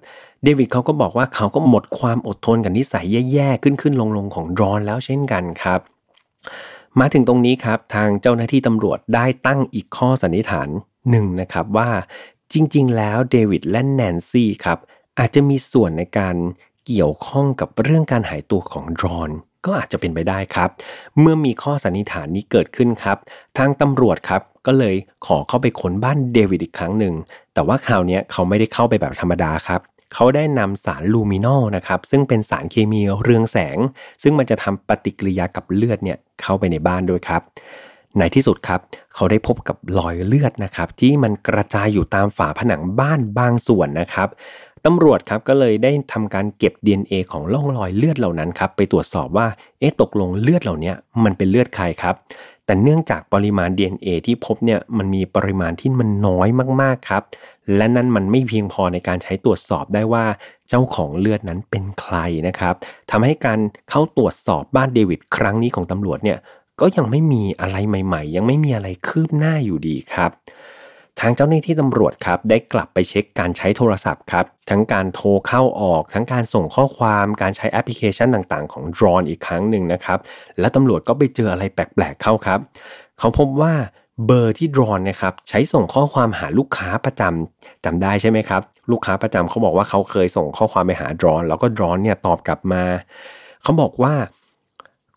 [0.43, 5.81] เดวิดเขาก็บอกว่าเขาก็หมดความอดทนกับนิสัยแย่ๆ ขึ้นขึ้นลงลงของจอห์นแล้วเช่นกันครับ
[7.00, 10.69] มาถึงตรงนี้ครับ ทางเจ้าหน้าที่ตำรวจได้ตั้งอีกข้อสันนิษฐาน
[11.11, 11.90] หนึ่งนะครับว่า
[12.52, 14.78] จริง ๆ แล้วเดวิดและแนนซี่ครับ
[15.19, 16.37] อาจจะมีส่วนในการ
[16.87, 19.31] เกี่ยวข้องกับเรื่องการหายตัวของจอห์น
[19.64, 20.68] ก็อาจจะเป็นไปได้ครับ
[21.21, 23.16] เมื่อมีข้อสันนิษฐานนี้เกิดขึ้นครับ
[23.59, 24.94] ทางตำรวจครับก็เลย
[25.26, 27.14] ขอเข้าไปค้นบ้านเดวิดอีกครั้งหนึ่ง
[27.54, 29.80] แต่ว่าคราวนี้เขาไม่ได้เข้าไปแบบธรรมดาครับ
[30.14, 33.78] เขาได้นำสารลูมินอลนะครับซึ่งเป็นสารเคมีเรืองแสง
[34.23, 37.42] ซึ่งมันจะทำปฏิกิริยากับเลือดเนี่ยเข้าไปในบ้านด้วยครับ
[38.18, 38.80] ในที่สุดครับ
[39.14, 44.28] เขาได้พบกับรอยเลือดนะครับ ที่มันกระจายอยู่ตามฝาผนังบ้านบางส่วนนะครับ
[44.87, 49.47] ตำรวจครับก็เลยได้ทำการเก็บ DNA ของร่องรอยเลือดเหล่านั้นครับไปตรวจสอบว่า
[49.79, 50.93] เอ๊ะตกลงเลือดเหล่านี้
[51.25, 52.14] มันเป็นเลือดใครครับ
[52.66, 56.49] แต่เนื่องจากปริมาณ DNA ที่พบเนี่ยมันมีปริมาณที่มันน้อย
[56.83, 57.23] มากๆครับ
[57.77, 60.25] และนั่นมันไม่เพียงพอในการใช้ตรวจสอบได้ว่า
[60.68, 62.16] เจ้าของเลือดนั้นเป็นใคร
[62.49, 62.75] นะครับ
[63.11, 63.59] ทำให้การ
[63.90, 66.38] เข้าตรวจสอบบ้านเดวิดครั้งนี้ของตำรวจเนี่ย
[66.81, 70.31] ก็ยังไม่มีอะไรใหม่ ๆ ยังไม่มีอะไรคืบหน้าอยู่ดีครับ
[71.20, 80.18] ทางเจ้าหน้าที่ตำรวจครับได้กลับไปเช็คการใช้โทรศัพท์ครับทั้งการโทรเข้าออก ทั้งการส่งข้อความการใช้แอปพลิเคชันต่างๆ ของ ดรอน อีกครั้งหนึ่งนะครับ
[80.61, 82.59] และตำรวจก็ไปเจออะไรแปลกๆเข้าครับ
[83.18, 83.72] เขาพบว่า
[84.27, 92.85] เบอร์ที่ดรอนนะครับใช้ส่งข้อความหาลูกค้าประจำจำได้ใช่ไหมครับ ลูกค้าประจำเขาบอกว่าเขาเคยส่งข้อความไปหาดรอน แล้วก็ดรอนเนี่ยตอบกลับมา
[93.62, 94.14] เขาบอกว่า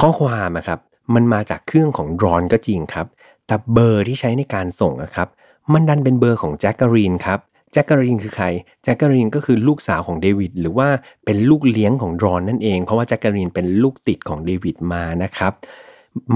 [0.02, 0.80] ข้อความนะครับ
[1.16, 3.08] มันมาจากเครื่องของดรอนก็จริงครับ
[3.48, 5.28] แต่เบอร์ที่ใช้ในการส่งนะครับ
[5.74, 7.40] มันดันเป็นเบอร์ของแจ็คเกอลีนครับ
[7.74, 8.46] แจ็คเกอลีนคือใคร
[8.84, 10.88] แจ็คเกอลีนก็คือลูกสาวของเดวิดหรือว่า
[11.26, 15.54] เป็นลูกเลี้ยงของดรอนนั่นเอง เพราะว่าแจ็คเกอลีนเป็นลูกติดของเดวิดมานะครับ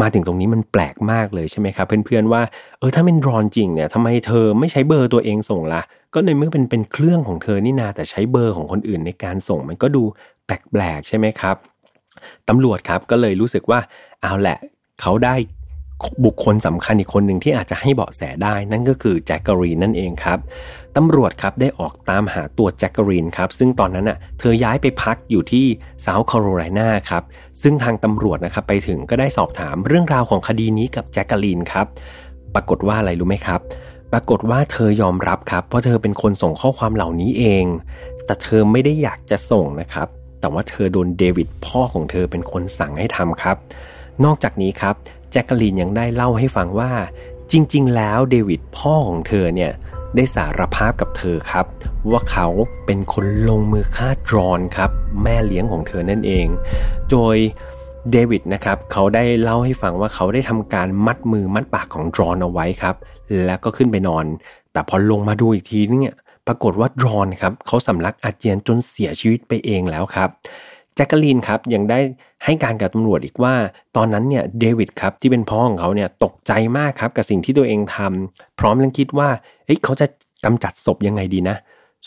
[0.01, 2.41] มาถึงตรงนี้มันแปลกมากเลยใช่ไหมครับเพื่อนๆว่า
[2.79, 5.81] เออถ้าเป็นดรอนจริงเนี่ยทำไมเธอไม่ใช้เบอร์ตัวเองส่งล่ะ
[6.13, 10.03] ก็ในเมื่อเป็นเป็นเครื่องของเธอนี่นาแต่ใช้เบอร์ของคนอื่นในการส่ง มันก็ดู
[10.45, 11.55] แปลกๆใช่ไหมครับ
[12.49, 13.79] ตำรวจครับก็เลยรู้สึกว่า
[14.21, 14.57] เอาแหละ
[15.01, 15.35] เขาได้
[16.25, 20.39] บุคคลสำคัญอีกคนหนึ่งที่อาจจะให้เบาะแสได้ นั่นก็คือแจ็คเกอลีนนั่นเองครับ
[20.97, 25.65] ตำรวจครับได้ออกตามหาตัวแจ็คเกอลีนครับ ซึ่งตอนนั้นอะเธอย้ายไปพักอยู่ที่
[26.01, 27.23] เซาท์แคโรไลนาครับ
[27.61, 31.87] ซึ่งทางตำรวจนะครับไปถึงก็ได้สอบถามเรื่องราวของคดีนี้กับแจ็คเกอลีนครับ
[32.55, 33.59] ปรากฏว่าอะไรรู้ไหมครับ
[34.13, 37.65] ปรากฏว่าเธอยอมรับครับ เพราะเธอเป็นคนส่งข้อความเหล่านี้เอง
[38.25, 40.07] แต่เธอไม่ได้อยากจะส่งนะครับ
[40.39, 43.57] แต่ว่าเธอโดนเดวิดพ่อของเธอเป็นคนสั่งให้ทำครับ
[44.25, 44.95] นอกจากนี้ครับ
[45.31, 46.91] แจ็คกลีนยังได้เล่าให้ฟังว่า
[47.51, 49.71] จริง ๆ แล้วเดวิดพ่อของเธอเนี่ย
[50.15, 51.65] ได้สารภาพกับเธอครับ
[52.11, 52.47] ว่าเขา
[52.85, 54.91] เป็นคนลงมือฆ่าดรอนครับ
[55.23, 56.47] แม่เลี้ยงของเธอนั่นเอง
[57.11, 57.37] โดย
[58.11, 62.95] เดวิดนะครับเขาได้เล่าให้ฟังว่าเขาได้ทำการมัดมือมัดปากของดรอนเอาไว้ครับ
[63.45, 64.25] แล้วก็ขึ้นไปนอน
[64.71, 66.15] แต่พอลงมาดูอีกทีเนี่ย
[66.47, 70.29] ปรากฏว่าดรอนครับเขาสำลักอาเจียนจนเสียชีวิตไปเองแล้วครับ
[70.95, 71.99] แจ็คกลีนครับยังได้
[72.43, 73.53] ให้การกับตำรวจอีกว่า
[73.95, 79.29] ตอนนั้นเนี่ยเดวิดครับที่เป็นพ่อของเขาเนี่ยตกใจมากครับกับสิ่งที่ตัวเองทำพร้อมลังคิดว่า
[79.65, 80.05] เฮ้ยเขาจะ
[80.45, 81.57] กำจัดศพยังไงดีนะ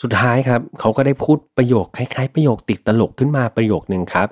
[0.01, 4.27] สุดท้ายครับเขาก็ได้พูดประโยคคล้าย ๆ ประโยคติดตลกขึ้นมาประโยคหนึ่งครับ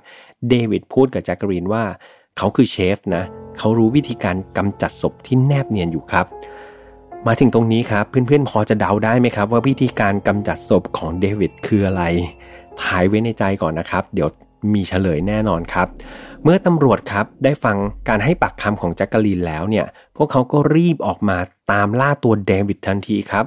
[0.49, 1.83] เดวิดพูดกับแจ็คกลีนว่า
[2.37, 3.23] เขาคือเชฟนะ
[3.57, 6.25] เขารู้วิธีการกำจัดศพที่แนบเนียนอยู่ครับ
[7.27, 12.03] มาถึงตรงนี้ครับเพื่อนๆพอจะเดาได้ไหมครับ ว่าวิธีการกำจัดศพของเดวิดคืออะไร
[12.81, 14.29] ถ่ายไว้ในใจก่อนนะครับ เดี๋ยว
[14.73, 15.87] มีเฉลยแน่นอนครับ
[16.43, 17.77] เมื่อตำรวจครับได้ฟัง
[18.09, 19.85] การให้ปากคำของแจ็คกะลีนแล้วเนี่ย
[20.17, 21.37] พวกเขาก็รีบออกมา
[21.71, 23.45] ตามล่าตัวเดวิดทันทีครับ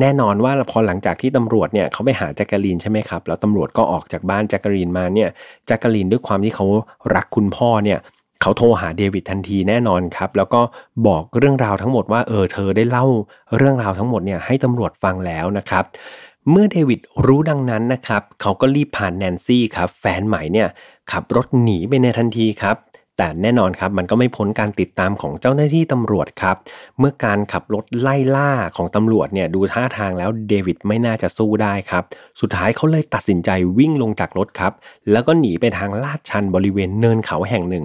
[0.00, 5.28] แน่นอนว่าพอหลังจากที่ตำรวจเนี่ยเขาไปหาแจ็คกะลีนใช่ไหมครับ แล้วตำรวจก็ออกจากบ้านแจ็คกะลีนมาเนี่ย
[5.66, 6.66] แจ็คกะลีนด้วยความที่เขา
[7.14, 7.98] รักคุณพ่อเนี่ย
[8.42, 10.60] เขาโทรหาเดวิดทันทีแน่นอนครับ แล้วก็
[11.06, 13.06] บอกเรื่องราวทั้งหมดว่าเออเธอได้เล่า
[13.56, 15.84] เรื่องราวทั้งหมดเนี่ยให้ตำรวจฟังแล้วนะครับ
[16.50, 20.68] เมื่อเดวิดรู้ดังนั้นนะครับ เขาก็รีบผ่านแนนซี่ครับแฟนใหม่เนี่ย
[21.12, 22.76] ขับรถหนีไปในทันทีครับ
[23.16, 26.56] แต่แน่นอนครับมันก็ไม่พ้นการติดตามของเจ้าหน้าที่ตำรวจครับ
[26.98, 32.02] เมื่อการขับรถไล่ล่าของตำรวจเนี่ยดูท่าทางแล้วเดวิดไม่น่าจะสู้ได้ครับ
[32.40, 34.72] สุดท้ายเขาเลยตัดสินใจวิ่งลงจากรถครับ
[35.12, 37.84] แล้วก็หนีไปทางลาดชันบริเวณเนินเขาแห่งหนึ่ง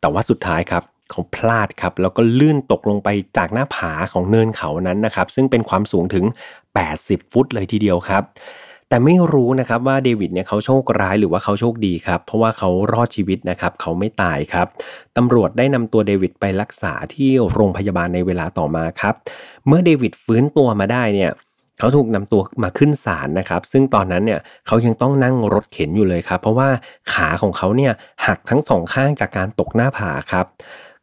[0.00, 6.24] แต่ว่าสุดท้ายครับเขาพลาดครับแล้วก็ลื่นตกลงไปจากหน้าผาของเนินเขานั้นนะครับ ซึ่งเป็นความสูงถึง
[6.86, 8.24] 80 ฟุตเลยทีเดียวครับ
[8.88, 14.66] แต่ไม่รู้นะครับว่าเดวิดเนี่ยเขาโชคร้ายหรือว่าเขาโชคดีครับ เพราะว่าเขารอดชีวิตนะครับ เขาไม่ตายครับ
[15.16, 19.14] ตำรวจได้นำตัวเดวิดไปรักษาที่โรงพยาบาลในเวลาต่อมาครับ
[19.66, 21.30] เมื่อเดวิดฟื้นตัวมาได้เนี่ย
[21.78, 26.68] เขาถูกนำตัวมาขึ้นศาลนะครับ ซึ่งตอนนั้นเนี่ยเขายังต้องนั่งรถเข็นอยู่เลยครับ เพราะว่า
[27.12, 27.92] ขาของเขาเนี่ย
[28.26, 30.46] หักทั้งสองข้างจากการตกหน้าผาครับ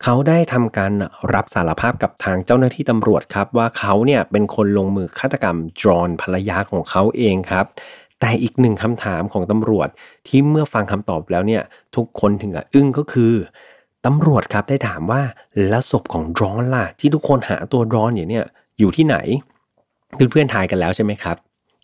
[0.04, 0.94] เขาได้ทำการ
[1.34, 7.66] รับสารภาพกับทางเจ้าหน้าที่ตำรวจครับ ว่าเขาเนี่ยเป็นคนลงมือฆาตกรรมจอห์นภรรยาของเขาเองครับ
[8.20, 9.90] แต่อีกหนึ่งคำถามของตำรวจ
[10.28, 11.64] ที่เมื่อฟังคำตอบแล้วเนี่ย
[11.96, 13.34] ทุกคนถึงกับอึ้งก็คือ
[14.06, 15.22] ตำรวจครับได้ถามว่า
[15.70, 18.46] แล้วศพของดรอนล่ะ ที่ทุกคนหาตัวดรอนอยู่เนี่ย
[18.80, 19.18] อยู่ที่ไหน
[20.32, 21.38] เพื่อนๆทายกันแล้วใช่ไหมครับ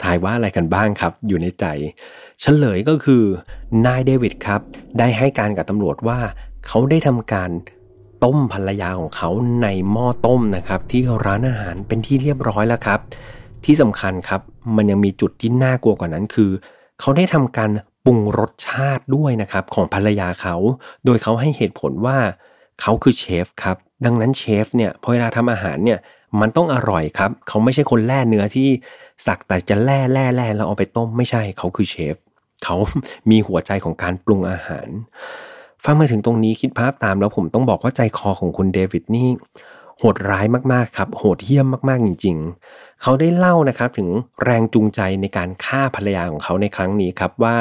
[0.04, 1.66] ทายว่าอะไรกันบ้างครับอยู่ในใจ
[2.42, 3.24] เฉลยก็คือ
[3.86, 4.62] นายเดวิดครับ
[5.00, 6.20] ได้ให้การกับตำรวจว่า
[6.68, 7.50] เขาได้ทำการ
[8.24, 9.30] ต้มภรรยาของเขา
[9.62, 13.00] ในหม้อต้มนะครับ ที่ร้านอาหารเป็นที่เรียบร้อยแล้วครับ
[13.66, 14.42] ที่สำคัญครับ
[14.76, 16.52] มันยังมีจุดที่น่ากลัวกว่านั้นคือ
[17.00, 17.72] เขาได้ทำการ
[18.06, 20.56] ปรุงรสชาติด้วยนะครับของภรรยาเขา
[21.06, 22.18] โดยเขาให้เหตุผลว่า
[22.82, 26.00] เขาคือเชฟครับ ดังนั้นเชฟเนี่ยพอเวลาทำอาหารเนี่ย
[26.42, 28.70] มันต้องอร่อยครับ เขาไม่ใช่คนแล่เนื้อที่
[29.26, 32.16] สักแต่จะแล่แล่แล่แล้วเอาไปต้มไม่ใช่เขาคือเชฟ
[32.64, 32.76] เขา
[33.30, 34.88] มีหัวใจของการปรุงอาหาร
[35.86, 39.28] ฟังมาถึงตรงนี้คิดภาพตามแล้วผมต้องบอกว่าใจคอของคุณเดวิดนี่
[40.00, 42.38] โหดร้ายมากๆครับ โหดเหี้ยมมากๆจริง
[42.70, 44.10] ๆ เขาได้เล่านะครับถึง
[44.44, 47.58] แรงจูงใจในการฆ่าภรรยาของเขาในครั้งนี้ครับว่า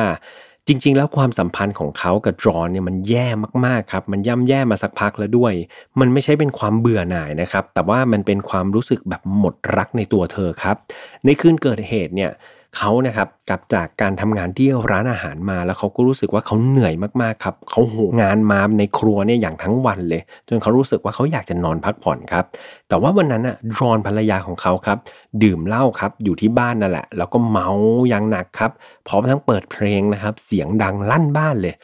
[0.69, 3.27] จริง ๆ แล้วความสัมพันธ์ของเขากับจอห์นเนี่ยมันแย่
[3.67, 5.53] มากๆครับ มันย่ำแย่มาสักพักแล้วด้วย
[6.01, 10.77] มันไม่ใช่เป็นความเบื่อหน่ายนะครับ แต่ว่ามันเป็นความรู้สึกแบบหมดรักในตัวเธอครับ
[11.25, 12.31] ในคืนเกิดเหตุเนี่ย
[12.77, 22.45] เขานะครับกลับจากการทำงานที่ร้านอาหารมาแล้วเขาก็รู้สึกว่าเขาเหนื่อยมากๆครับเขาโหงานมาในครัวเนี่ยอย่างทั้งวันเลย จนเขารู้สึกว่าเขาอยากจะนอนพักผ่อนครับ
[22.89, 24.99] แต่ว่าวันนั้นอะรอนภรรยาของเขาครับ
[25.43, 27.69] ดื่มเหล้าครับอยู่ที่บ้านนั่นแหละ แล้วก็เมา
[28.09, 28.71] อย่างหนักครับ
[29.07, 31.75] พร้อมทั้งเปิดเพลงนะครับ เสียงดังลั่นบ้านเลย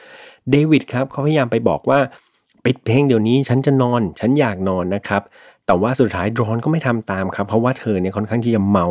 [0.51, 1.99] เดวิดครับเขาพยายามไปบอกว่า
[2.65, 5.23] ปิดเพลงเดี๋ยวนี้ฉันจะนอน ฉันอยากนอนนะครับ
[5.67, 8.87] แต่ว่าสุดท้ายดรอนก็ไม่ทำตามครับ เพราะว่าเธอเนี่ยค่อนข้างที่จะเมา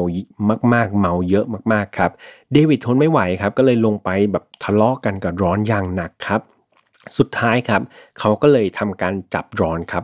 [0.74, 2.12] มากๆ เมาเยอะมากๆครับ
[2.52, 6.42] เดวิดทนไม่ไหวครับ ก็เลยลงไปแบบทะเลาะกกันกับดรอนอย่างหนักครับ
[7.18, 7.82] สุดท้ายครับ
[8.20, 10.04] เขาก็เลยทำการจับดรอนครับ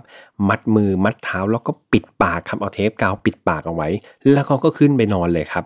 [0.50, 3.90] มัดมือมัดเท้าแล้วก็ปิดปากครับเอาเทปกาวปิดปากเอาไว้
[4.32, 5.66] แล้วเขาก็ขึ้นไปนอนเลยครับ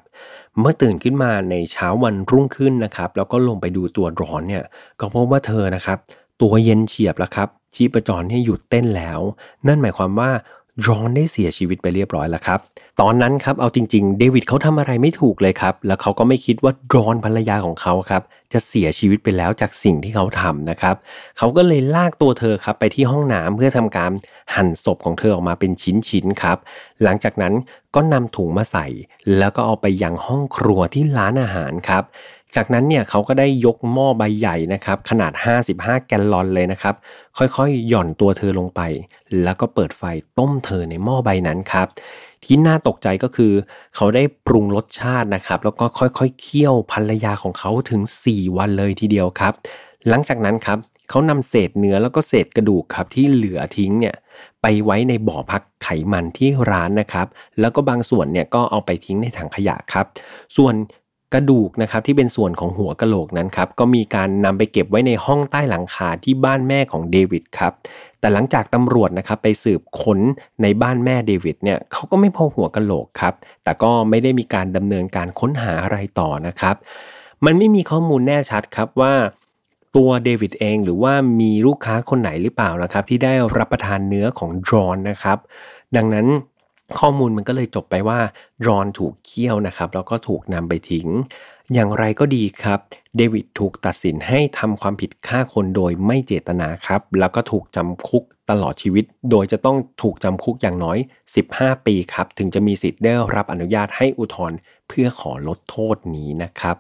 [0.59, 4.63] เมื่อตื่นขึ้นมาในเช้าวันรุ่งขึ้นนะครับ แล้วก็ลงไปดูตัวดรอนเนี่ย
[4.99, 5.97] ก็พบว่าเธอนะครับ
[6.41, 9.19] ตัวเย็นเฉียบแล้วครับชีพจรเนี่ยหยุดเต้นแล้ว
[9.67, 10.31] นั่นหมายความว่า
[10.87, 12.59] รอนได้เสียชีวิตไปเรียบร้อยแล้วครับ
[13.01, 20.95] ตอนนั้นครับเอาจริงๆ เดวิดเขาทำอะไรไม่ถูกเลยครับ แล้วเขาก็ไม่คิดว่ารอนภรรยาของเขาครับ จะเสียชีวิตไปแล้วจากสิ่งที่เขาทำนะครับ
[21.37, 24.11] เขาก็เลยลากตัวเธอครับไปที่ห้องน้ำเพื่อทำการ
[24.55, 26.57] หั่นศพของเธอออกมาเป็นชิ้นๆครับ
[27.03, 27.53] หลังจากนั้น
[27.95, 28.85] ก็นำถุงมาใส่
[29.37, 32.03] แล้วก็เอาไปยังห้องครัวที่ร้านอาหารครับ
[32.55, 35.31] จากนั้นเนี่ยเขาก็ได้ยกหม้อใบใหญ่นะครับขนาด
[35.69, 36.95] 55 แกลลอนเลยนะครับ
[37.37, 38.81] ค่อยๆ หย่อนตัวเธอลงไป
[39.43, 40.03] แล้วก็เปิดไฟ
[40.37, 41.87] ต้มเธอในหม้อใบนั้นครับ
[42.43, 43.53] ที่น่าตกใจก็คือ
[43.95, 49.53] เขาได้ปรุงรสชาตินะครับ แล้วก็ค่อยๆเคี่ยวภรรยาของเขาถึง 4 วันเลยทีเดียวครับ
[50.09, 50.77] หลังจากนั้นครับ
[51.09, 54.15] เขานำเศษเนื้อแล้วก็เศษกระดูกครับที่เหลือทิ้งเนี่ย
[54.61, 57.27] ไปไว้ในบ่อพักไขมันที่ร้านนะครับ
[57.59, 60.05] แล้วก็บางส่วนเนี่ยก็เอาไปทิ้งในถังขยะครับ
[60.57, 60.73] ส่วน
[61.33, 67.73] กระดูกนะครับที่เป็นส่วนของหัวกะโหลกนั้นครับก็มีการนำไปเก็บไว้ในห้องใต้หลังคาที่บ้านแม่ของเดวิดครับ
[68.19, 70.19] แต่หลังจากตำรวจนะครับไปสืบค้น
[70.61, 73.33] ในบ้านแม่เดวิดเนี่ยเขาก็ไม่พบหัวกะโหลกครับ
[73.63, 76.75] แต่ก็ไม่ได้มีการดำเนินการค้นหาอะไรต่อนะครับ
[77.45, 79.13] มันไม่มีข้อมูลแน่ชัดครับว่า
[79.95, 85.37] ตัวเดวิดเองหรือว่ามีลูกค้าคนไหนหรือเปล่านะครับที่ได้รับประทานเนื้อของดรอนนะครับ
[85.95, 86.27] ดังนั้น
[86.99, 88.19] ข้อมูลมันก็เลยจบไปว่า
[88.67, 91.07] รอนถูกเคี่ยวนะครับ แล้วก็ถูกนำไปทิ้ง
[91.73, 92.79] อย่างไรก็ดีครับ
[93.17, 100.97] เดวิดถูกตัดสินให้ทำความผิดฆ่าคนโดยไม่เจตนาครับ แล้วก็ถูกจำคุกตลอดชีวิต โดยจะต้องถูกจำคุกอย่างน้อย
[101.43, 106.77] 15 ปีครับ ถึงจะมีสิทธิ์ได้รับอนุญาตให้อุทธรณ์เพื่อขอลดโทษนี้นะครับ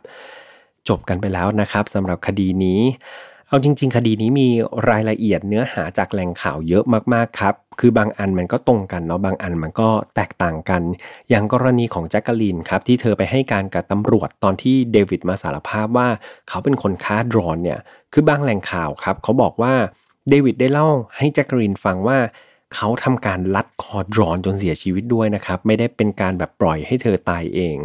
[0.89, 2.81] จบกันไปแล้วนะครับสำหรับคดีนี้
[3.49, 4.47] เอาจริง ๆ คดีนี้มี
[4.89, 10.81] รายละเอียดเนื้อหาจากแหล่งข่าวเยอะมากๆครับ คือบางอันมันก็ตรงกันเนาะบางอันมันก็แตกต่างกัน
[11.29, 16.07] อย่างกรณีของแจ็คกาลินครับที่เธอไปให้การกับตำรวจตอนที่เดวิดมาสารภาพว่า
[16.49, 17.79] เขาเป็นคนค้าดรอนเนี่ย
[18.13, 19.73] คือบางแหล่งข่าวครับเขาบอกว่า
[20.29, 22.17] เดวิดได้เล่าให้แจ็คกาลินฟังว่า
[22.73, 27.77] เขาทำการลัดคอดรอนจนเสียชีวิตด้วยนะครับ ไม่ได้เป็นการแบบปล่อยให้เธอตายเอง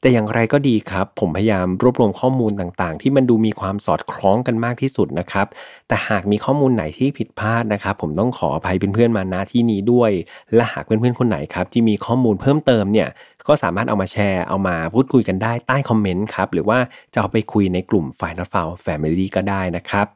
[0.00, 5.46] แต่อย่างไรก็ดีครับ ผมพยายามรวบรวมข้อมูลต่างๆ ที่มันดูมีความสอดคล้องกันมากที่สุดนะครับ
[5.88, 10.10] แต่หากมีข้อมูลไหนที่ผิดพลาดนะครับ ผมต้องขออภัยเพื่อนๆมาณที่นี้ด้วย
[10.54, 13.08] และหากเพื่อนๆคนไหนครับที่มีข้อมูลเพิ่มเติมเนี่ย
[13.48, 16.78] ก็สามารถเอามาแชร์เอามาพูดคุยกันได้ใต้คอมเมนต์ครับหรือว่า
[17.12, 20.06] จะเอาไปคุยในกลุ่ม Final f i l e Family ก็ได้นะครับ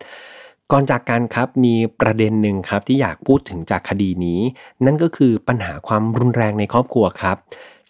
[0.73, 4.41] ก่อนจากกันครับมีประเด็นหนึ่งครับที่อยากพูดถึงจากคดีนี้
[4.85, 7.37] นั่นก็คือปัญหาความรุนแรงในครอบครัวครับ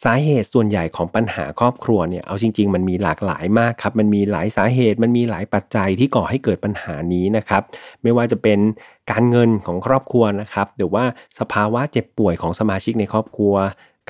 [0.04, 7.62] สาเหตุส่วนใหญ่ของปัญหาครอบครัวเนี่ยเอาจริง ๆ มันมีหลากหลายมากครับ มันมีหลายสาเหตุมันมีหลายปัจจัยที่ก่อให้เกิดปัญหานี้นะครับ
[8.02, 8.58] ไม่ว่าจะเป็น
[9.10, 11.04] การเงินของครอบครัวนะครับหรือว่า
[11.40, 13.54] สภาวะเจ็บป่วยของสมาชิกในครอบครัว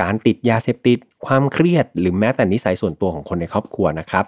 [0.00, 4.24] การติดยาเสพติด ความเครียด หรือแม้แต่นิสัยส่วนตัวของคนในครอบครัวนะครับ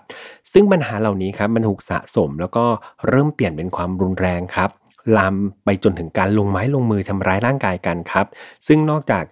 [0.52, 2.64] ซึ่งปัญหาเหล่านี้ครับมันถูกสะสมแล้วก็
[3.08, 4.70] เริ่มเปลี่ยนเป็นความรุนแรงครับ
[5.16, 8.26] ลามไปจนถึงการลงไม้ลงมือทำร้ายร่างกายกันครับ
[8.66, 9.24] ซึ่งนอกจาก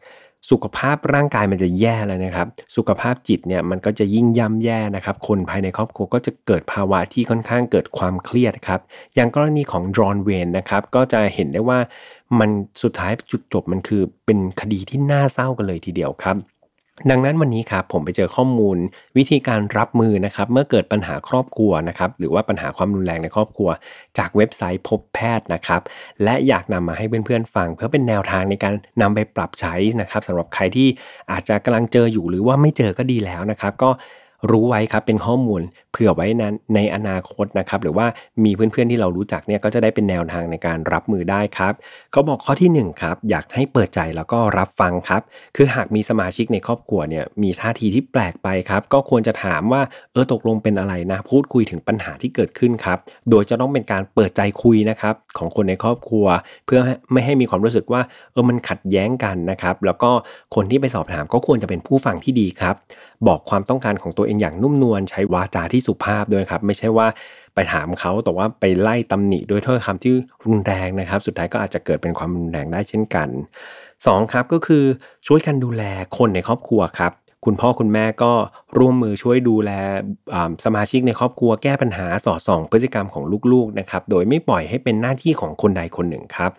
[0.51, 8.81] สุขภาพร่างกายมันจะแย่แล้วนะครับ สุขภาพจิตเนี่ยมันก็จะยิ่งย่ำแย่นะครับ คนภายในครอบครัวก็จะเกิดภาวะที่ค่อนข้างเกิดความเครียดครับ
[9.15, 11.79] อย่างกรณีของดรอนเวนนะครับ ก็จะเห็นได้ว่า
[12.39, 12.51] มัน
[12.83, 16.37] สุดท้ายจุดจบมันคือเป็นคดีที่น่าเศร้ากันเลยทีเดียวครับ
[17.11, 18.79] ดังนั้นวันนี้ครับผมไปเจอข้อมูล
[19.17, 23.69] วิธีการรับมือนะครับเมื่อเกิดปัญหาครอบครัวนะครับหรือว่าปัญหาความรุนแรงในครอบครัว
[24.19, 25.83] จากเว็บไซต์พบแพทย์นะครับ
[26.25, 30.89] และอยากนำมาให้เพื่อนๆฟัง เพื่อเป็นแนวทางในการนำไปปรับใช้นะครับสำหรับใครที่
[31.33, 33.91] อาจจะกำลังเจออยู่หรือว่าไม่เจอก็ดีแล้วนะครับ ก็
[34.51, 35.61] รู้ไว้ครับเป็นข้อมูล
[35.93, 38.07] เผื่อไว้นั้นในอนาคตนะครับหรือว่า
[38.45, 41.73] มีเพื่อนๆที่เรารู้จักเนี่ยก็จะได้เป็นแนวทางในการรับมือได้ครับ
[42.13, 45.23] เขาบอกข้อที่1ครับอยากให้เปิดใจแล้วก็รับฟังครับ
[45.57, 52.99] คือหากมีสมาชิกในครอบครัวเนี่ยมีท่าทีที่แปลกไปครับก็ควรจะถามว่าเออตกลงเป็นอะไรนะ พูดคุยถึงปัญหาที่เกิดขึ้นครับ
[53.31, 56.27] โดยจะต้องเป็นการเปิดใจคุยนะครับของคนในครอบครัว
[56.67, 56.81] เพื่อ
[57.13, 60.11] ไม่ให้มีความรู้สึกว่าเออมันขัดแย้งกันนะครับแล้วก็
[60.55, 62.75] คนที่ไปสอบถามก็ควรจะเป็นผู้ฟังที่ดีครับ
[63.27, 67.07] บอกความต้องการของตัวเองอย่างนุ่มนวลใช้วาจาที่สุภาพด้วยครับ ไม่ใช่ว่า
[67.55, 70.13] ไปถามเขาแต่ว่าไปไล่ตำหนิด้วยถ้อยคำที่
[70.47, 73.29] รุนแรงนะครับ สุดท้ายก็อาจจะเกิดเป็นความรุนแรงได้เช่นกัน
[73.81, 74.85] 2ครับก็คือ
[75.27, 75.83] ช่วยกันดูแล
[76.19, 77.13] คนในครอบครัวครับ
[77.45, 78.33] คุณพ่อคุณแม่ก็
[78.79, 79.71] ร่วมมือช่วยดูแล
[80.65, 86.53] สมาชิกในครอบครัวแก้ปัญหาสอดส่องพฤติกรรมของลูกๆนะครับโดยไม่ปล่อยให้เป็นหน้าที่ของคนใดคนหนึ่งครับ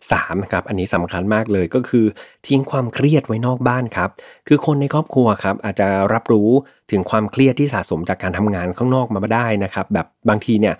[0.00, 2.06] 3ครับอันนี้สำคัญมากเลยก็คือ
[2.46, 4.10] ทิ้งความเครียดไว้นอกบ้านครับ
[4.48, 6.48] คือคนในครอบครัวครับอาจจะรับรู้
[6.90, 10.74] ถึงความเครียดที่สะสมจากการทำงานข้างนอกมาได้นะครับ แบบบางทีเนี่ย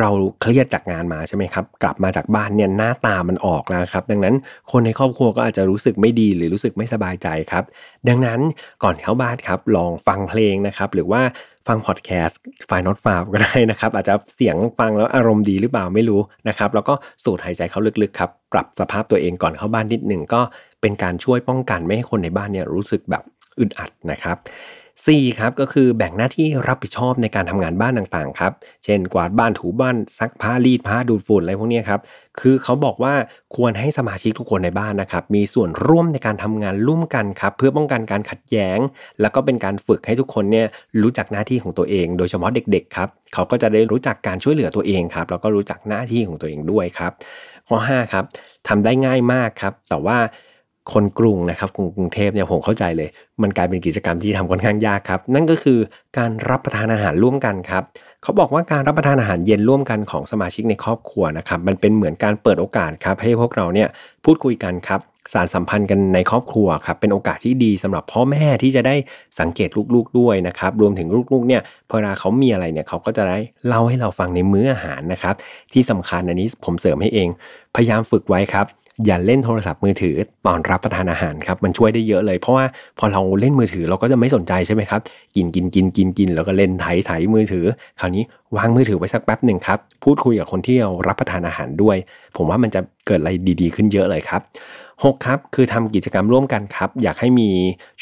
[0.00, 4.34] เราเครียดจากงานมาใช่ไหมครับ กลับมาจากบ้านเนี่ยหน้าตามันออกแล้วครับ ดังนั้น
[4.72, 7.64] คนในครอบครัวก็อาจจะรู้สึกไม่ดีหรือรู้สึกไม่สบายใจครับ
[8.08, 8.40] ดังนั้น
[8.82, 11.22] ก่อนเข้าบ้านครับลองฟังเพลงนะครับ หรือว่า
[11.66, 20.40] ฟังพอดแคสต์ไฟนอตฟาวก็ได้นะครับ อาจจะเสียงฟังแล้วอารมณ์ดีหรือเปล่าไม่รู้นะครับ แล้วก็สูดหายใจเข้าลึกๆครับ ปรับสภาพตัวเองก่อนเข้าบ้านนิดหนึ่งก็
[20.80, 23.22] เป็นการช่วยป้องกันไม่ให้คนในบ้านเนี่ยรู้สึกแบบ
[23.58, 24.36] อึดอัดนะครับ
[25.02, 25.38] 4.
[25.38, 28.52] ครับก็คือแบ่งหน้าที่รับผิดชอบในการทำงานบ้านต่างๆครับ
[28.84, 32.00] เช่น กวาดบ้านถูบ้านซักผ้ารีดผ้าดูดฝุ่นอะไรพวกนี้ครับ
[32.40, 33.14] คือเขาบอกว่า
[33.56, 38.78] ควรให้สมาชิกทุกคนในบ้านนะครับ มีส่วนร่วมในการทำงานร่วมกันครับ เพื่อป้องกันการขัดแย้ง
[39.20, 40.66] แล้วก็เป็นการฝึกให้ทุกคนเนี่ย
[41.02, 47.12] รู้จักหน้าที่ของตัวเอง โดยเฉพาะเด็กๆครับเขาก็จะได้รู้จักการช่วยเหลือตัวเองครับแล้วก็รู้จักหน้าที่ของตัวเองด้วยครับ
[47.68, 48.24] ข้อ5ครับ
[48.68, 50.18] ทำได้ง่ายมากครับแต่ว่า
[50.92, 53.08] คนกรุงนะครับกรุงเทพเนี่ยผมเข้าใจเลย
[53.42, 55.78] มันกลายเป็นกิจกรรมที่ทำค่อนข้างยากครับ นั่นก็คือ
[56.18, 57.82] การรับประทานอาหารร่วมกันครับ
[58.22, 63.88] เขาบอกว่าการรับประทานอาหารเย็นร่วมกันของสมาชิกในครอบครัวนะครับมันเป็นเหมือนการเปิดโอกาสครับให้พวกเราเนี่ย
[64.24, 65.00] พูดคุยกันครับ
[65.32, 68.94] สารสัมพันธ์กันในครอบครัวครับเป็นโอกาสที่ดีสำหรับพ่อแม่ที่จะได้
[69.40, 75.34] สังเกตลูกๆด้วยนะครับรวมถึงลูกๆเนี่ยพอเวลาเขามีอะไรเนี่ยเขาก็จะได้เล่าให้เราฟังในมื้ออาหารนะครับ
[75.72, 77.28] ที่สำคัญอันนี้ผมเสริมให้เอง
[77.74, 78.66] พยายามฝึกไว้ครับ
[79.06, 80.14] อย่าเล่นโทรศัพท์มือถือ
[80.46, 82.64] ตอนรับประทานอาหารครับมันช่วยได้เยอะเลยเพราะว่า
[82.98, 85.00] พอเราเล่นมือถือเราก็จะไม่สนใจใช่ไหมครับ
[85.36, 87.66] กินกินกินกินกินแล้วก็เล่นไถไถมือถือ
[88.00, 88.24] คราวนี้
[88.56, 91.96] วางมือถือไว้สักแป๊บหนึ่งครับพูดคุยกับคนที่เรารับประทานอาหารด้วย
[92.36, 93.30] ผมว่ามันจะเกิดอะไร
[93.60, 94.42] ดีๆ ขึ้นเยอะเลยครับ
[94.82, 97.50] 6 ครับ คือทำกิจกรรมร่วมกันครับ อยากให้มี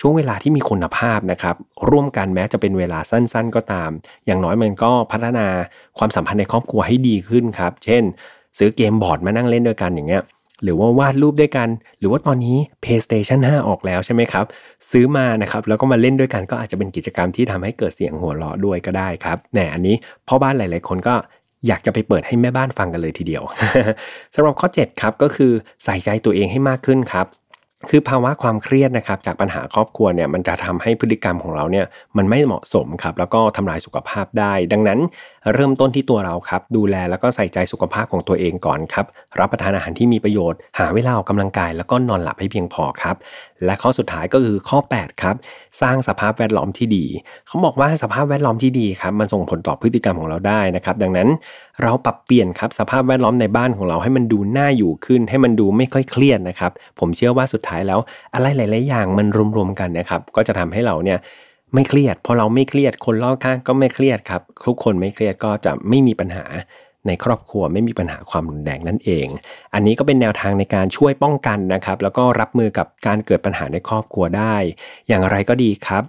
[0.00, 1.56] ช่วงเวลาที่มีคุณภาพนะครับ
[1.90, 3.90] ร่วมกันแม้จะเป็นเวลาสั้นๆ ก็ตาม
[4.26, 5.46] อย่างน้อยมันก็พัฒนา
[5.98, 8.02] ความสัมพันธ์ในครอบครัวให้ดีขึ้นครับ เช่น
[8.58, 10.22] ซื้อเกมบอร์ดมานั่งเล่นด้วยกันอย่างเงี้ย
[10.62, 14.44] หรือว่าวาดรูปด้วยกัน หรือว่าตอนนี้ PlayStation 5 ออกแล้วใช่ไหมครับ
[14.90, 19.96] ซื้อมานะครับแล้วก็มาเล่นด้วยกันก็อาจจะเป็นกิจกรรมที่ทำให้เกิดเสียงหัวเราะด้วยก็ได้ครับแหนอันนี้
[20.28, 21.14] พ่อบ้านหลาย ๆ คนก็
[21.68, 23.42] อยากจะไปเปิดให้แม่บ้านฟังกันเลยทีเดียว
[24.34, 25.52] สำหรับข้อ 7 ครับก็คือ
[25.84, 27.26] ใส่ใจตัวเองให้มากขึ้นครับ
[27.90, 34.98] คือภาวะความเครียดนะครับจากปัญหาครอบครัวเนี่ยมันจะทำให้พฤติกรรมของเราเนี่ยมันไม่เหมาะสมครับแล้วก็ทำลายสุขภาพได้ ดังนั้น
[35.54, 39.06] เริ่มต้นที่ตัวเราครับ ดูแลแล้วก็ใส่ใจสุขภาพของตัวเองก่อนครับ
[39.38, 43.16] รับประทานอาหารที่มีประโยชน์ หาเวลาออกกำลังกายแล้วก็นอนหลับให้เพียงพอครับ
[43.64, 45.36] และข้อสุดท้ายก็คือข้อ 8 ครับ
[45.80, 47.04] สร้างสภาพแวดล้อมที่ดี
[47.46, 51.28] เขาบอกว่าสภาพแวดล้อมที่ดีครับมันส่งผลต่อพฤติกรรมของเราได้นะครับ ดังนั้น
[51.82, 57.98] เราปรับเปลี่ยนครับสภาพแวดล้อมในบ้านของเราให้มันดูน่าอยู่ขึ้น ให้มันดูไม่ค่อยเครียดนะครับ ผมเชื่อว่าสุดท้ายแล้ว
[58.34, 59.26] อะไรหลาย ๆ อย่างมัน
[59.56, 61.18] รวมๆกันนะครับ ก็จะทำให้เราเนี่ย
[61.74, 66.44] ไม่เครียด พอเราไม่เครียดคนรอบข้างก็ไม่เครียดครับทุกคนไม่เครียดก็จะไม่มีปัญหา
[67.06, 69.26] ในครอบครัวไม่มีปัญหาความรุนแรงนั่นเอง
[69.74, 74.56] อันนี้ก็เป็นแนวทางในการช่วยป้องกันนะครับ แล้วก็รับมือกับการเกิดปัญหาในครอบครัวได้
[75.08, 76.02] อย่างไรก็ดีครับ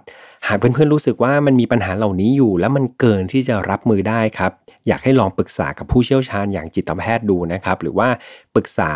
[0.48, 4.52] หากเพื่อนๆรู้สึกว่ามันมีปัญหาเหล่านี้อยู่ แล้วมันเกินที่จะรับมือได้ครับ
[4.88, 8.08] อยากให้ลองปรึกษากับผู้เชี่ยวชาญอย่างจิตแพทย์ดูนะครับ หรือว่า
[8.54, 8.92] ปรึกษา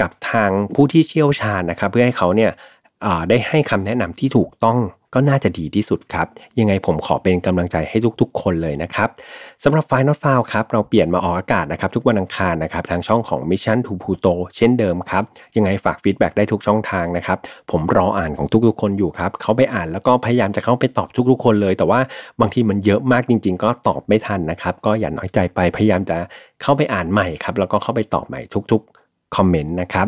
[0.00, 2.50] กับทางผู้ที่เชี่ยวชาญนะครับ เพื่อให้เขาเนี่ย
[3.28, 4.78] ได้ให้คำแนะนำที่ถูกต้อง
[5.14, 6.26] ก็น่าจะดีที่สุดครับ
[6.58, 9.08] ยังไงผมขอเป็นกำลังใจให้ทุกๆ คนเลยนะครับ
[9.64, 15.22] สำหรับ Final f i l e ครับ เราเปลี่ยนมาออกอากาศนะครับ ทุกวันอังคารนะครับ ทางช่องของ Mission to Pluto เช่นเดิมครับ
[15.56, 17.38] ยังไงฝากฟีดแบ็ได้ทุกช่องทางนะครับ
[17.70, 22.00] ผมรออ่านของทุกๆ คนอยู่ครับ เขาไปอ่านแล้วก็พยายามจะเข้าไปตอบทุกๆ คนเลย แต่ว่า
[22.40, 26.16] บางทีมันเยอะมากจริง ๆ ก็ตอบไม่ทันนะครับ ก็อย่าน้อยใจไปพยายามจะ
[26.62, 28.40] เข้าไปอ่านใหม่ครับแล้วก็เข้าไปตอบใหม่
[28.72, 30.06] ทุก ๆ คอมเมนต์นะครับ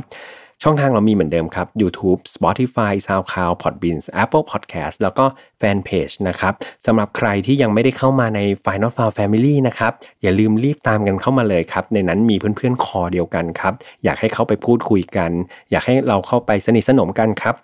[0.62, 5.24] ช่องทางเรามีเหมือนเดิมครับ YouTube Spotify SoundCloud Podbean Apple Podcast แล้วก็
[5.58, 6.52] แฟนเพจนะครับ
[6.86, 9.92] สำหรับใครที่ยังไม่ได้เข้ามาใน Final f i l e Family นะครับ
[10.22, 15.30] อย่าลืมรีบตามกันเข้ามาเลยครับ ในนั้นมีเพื่อนๆคอเดียวกันครับ อยากให้เข้าไปพูดคุยกัน
[15.70, 17.54] อยากให้เราเข้าไปสนิทสนมกันครับ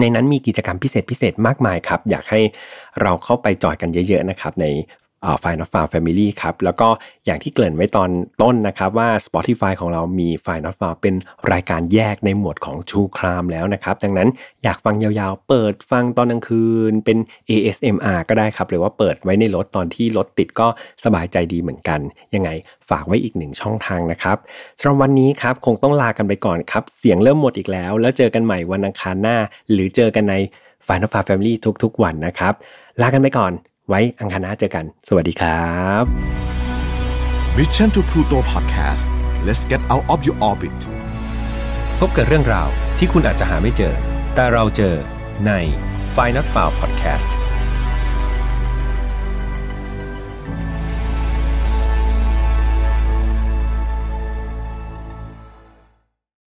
[0.00, 2.40] ในนั้นมีกิจกรรมพิเศษพิเศษมากมายครับ อยากให้
[3.02, 4.66] เราเข้าไปจอยกันเยอะ ๆ นะครับ ใน
[5.40, 6.88] ไฟน์นอตฟาวแฟมิลี่ครับแล้วก็
[7.26, 8.10] อย่างที่เกริ่นไว้ตอน
[8.42, 11.14] ต้นนะครับว่า Spotify ของเรามีไฟน์นอตฟาเป็น
[11.52, 14.28] รายการแยกในหมวดของ True Crime แล้วนะครับดังนั้น
[14.64, 17.18] อยากฟังยาวๆ เปิดฟังตอนกลางคืนเป็น
[17.50, 20.66] ASMR ก็ได้ครับ หรือว่าเปิดไว้ในรถตอนที่รถติดก็
[21.04, 22.00] สบายใจดีเหมือนกัน
[22.34, 22.50] ยังไง
[22.90, 24.36] ฝากไว้อีกหนึ่งช่องทางนะครับ
[24.78, 29.36] สำหรับวันนี้ครับคงต้องลากันไปก่อนครับ เสียงเริ่มหมดอีกแล้ว แล้วเจอกันใหม่วันอังคารหน้า
[29.72, 30.36] หรือเจอกันใน
[30.86, 32.52] Final f a r Family ทุกๆ วันนะครับ
[33.00, 33.52] ลากันไปก่อน
[33.88, 36.04] ไว้อังคารหน้าเจอกัน สวัสดีครับ
[37.56, 39.04] Mission to Pluto Podcast
[39.46, 40.78] let's get out of your orbit
[41.98, 42.68] พบกับเรื่องราว
[42.98, 43.94] ที่คุณอาจจะหาไม่เจอ
[44.34, 44.94] แต่เราเจอ
[45.46, 45.52] ใน
[46.16, 47.28] f i n a l f i l e Podcast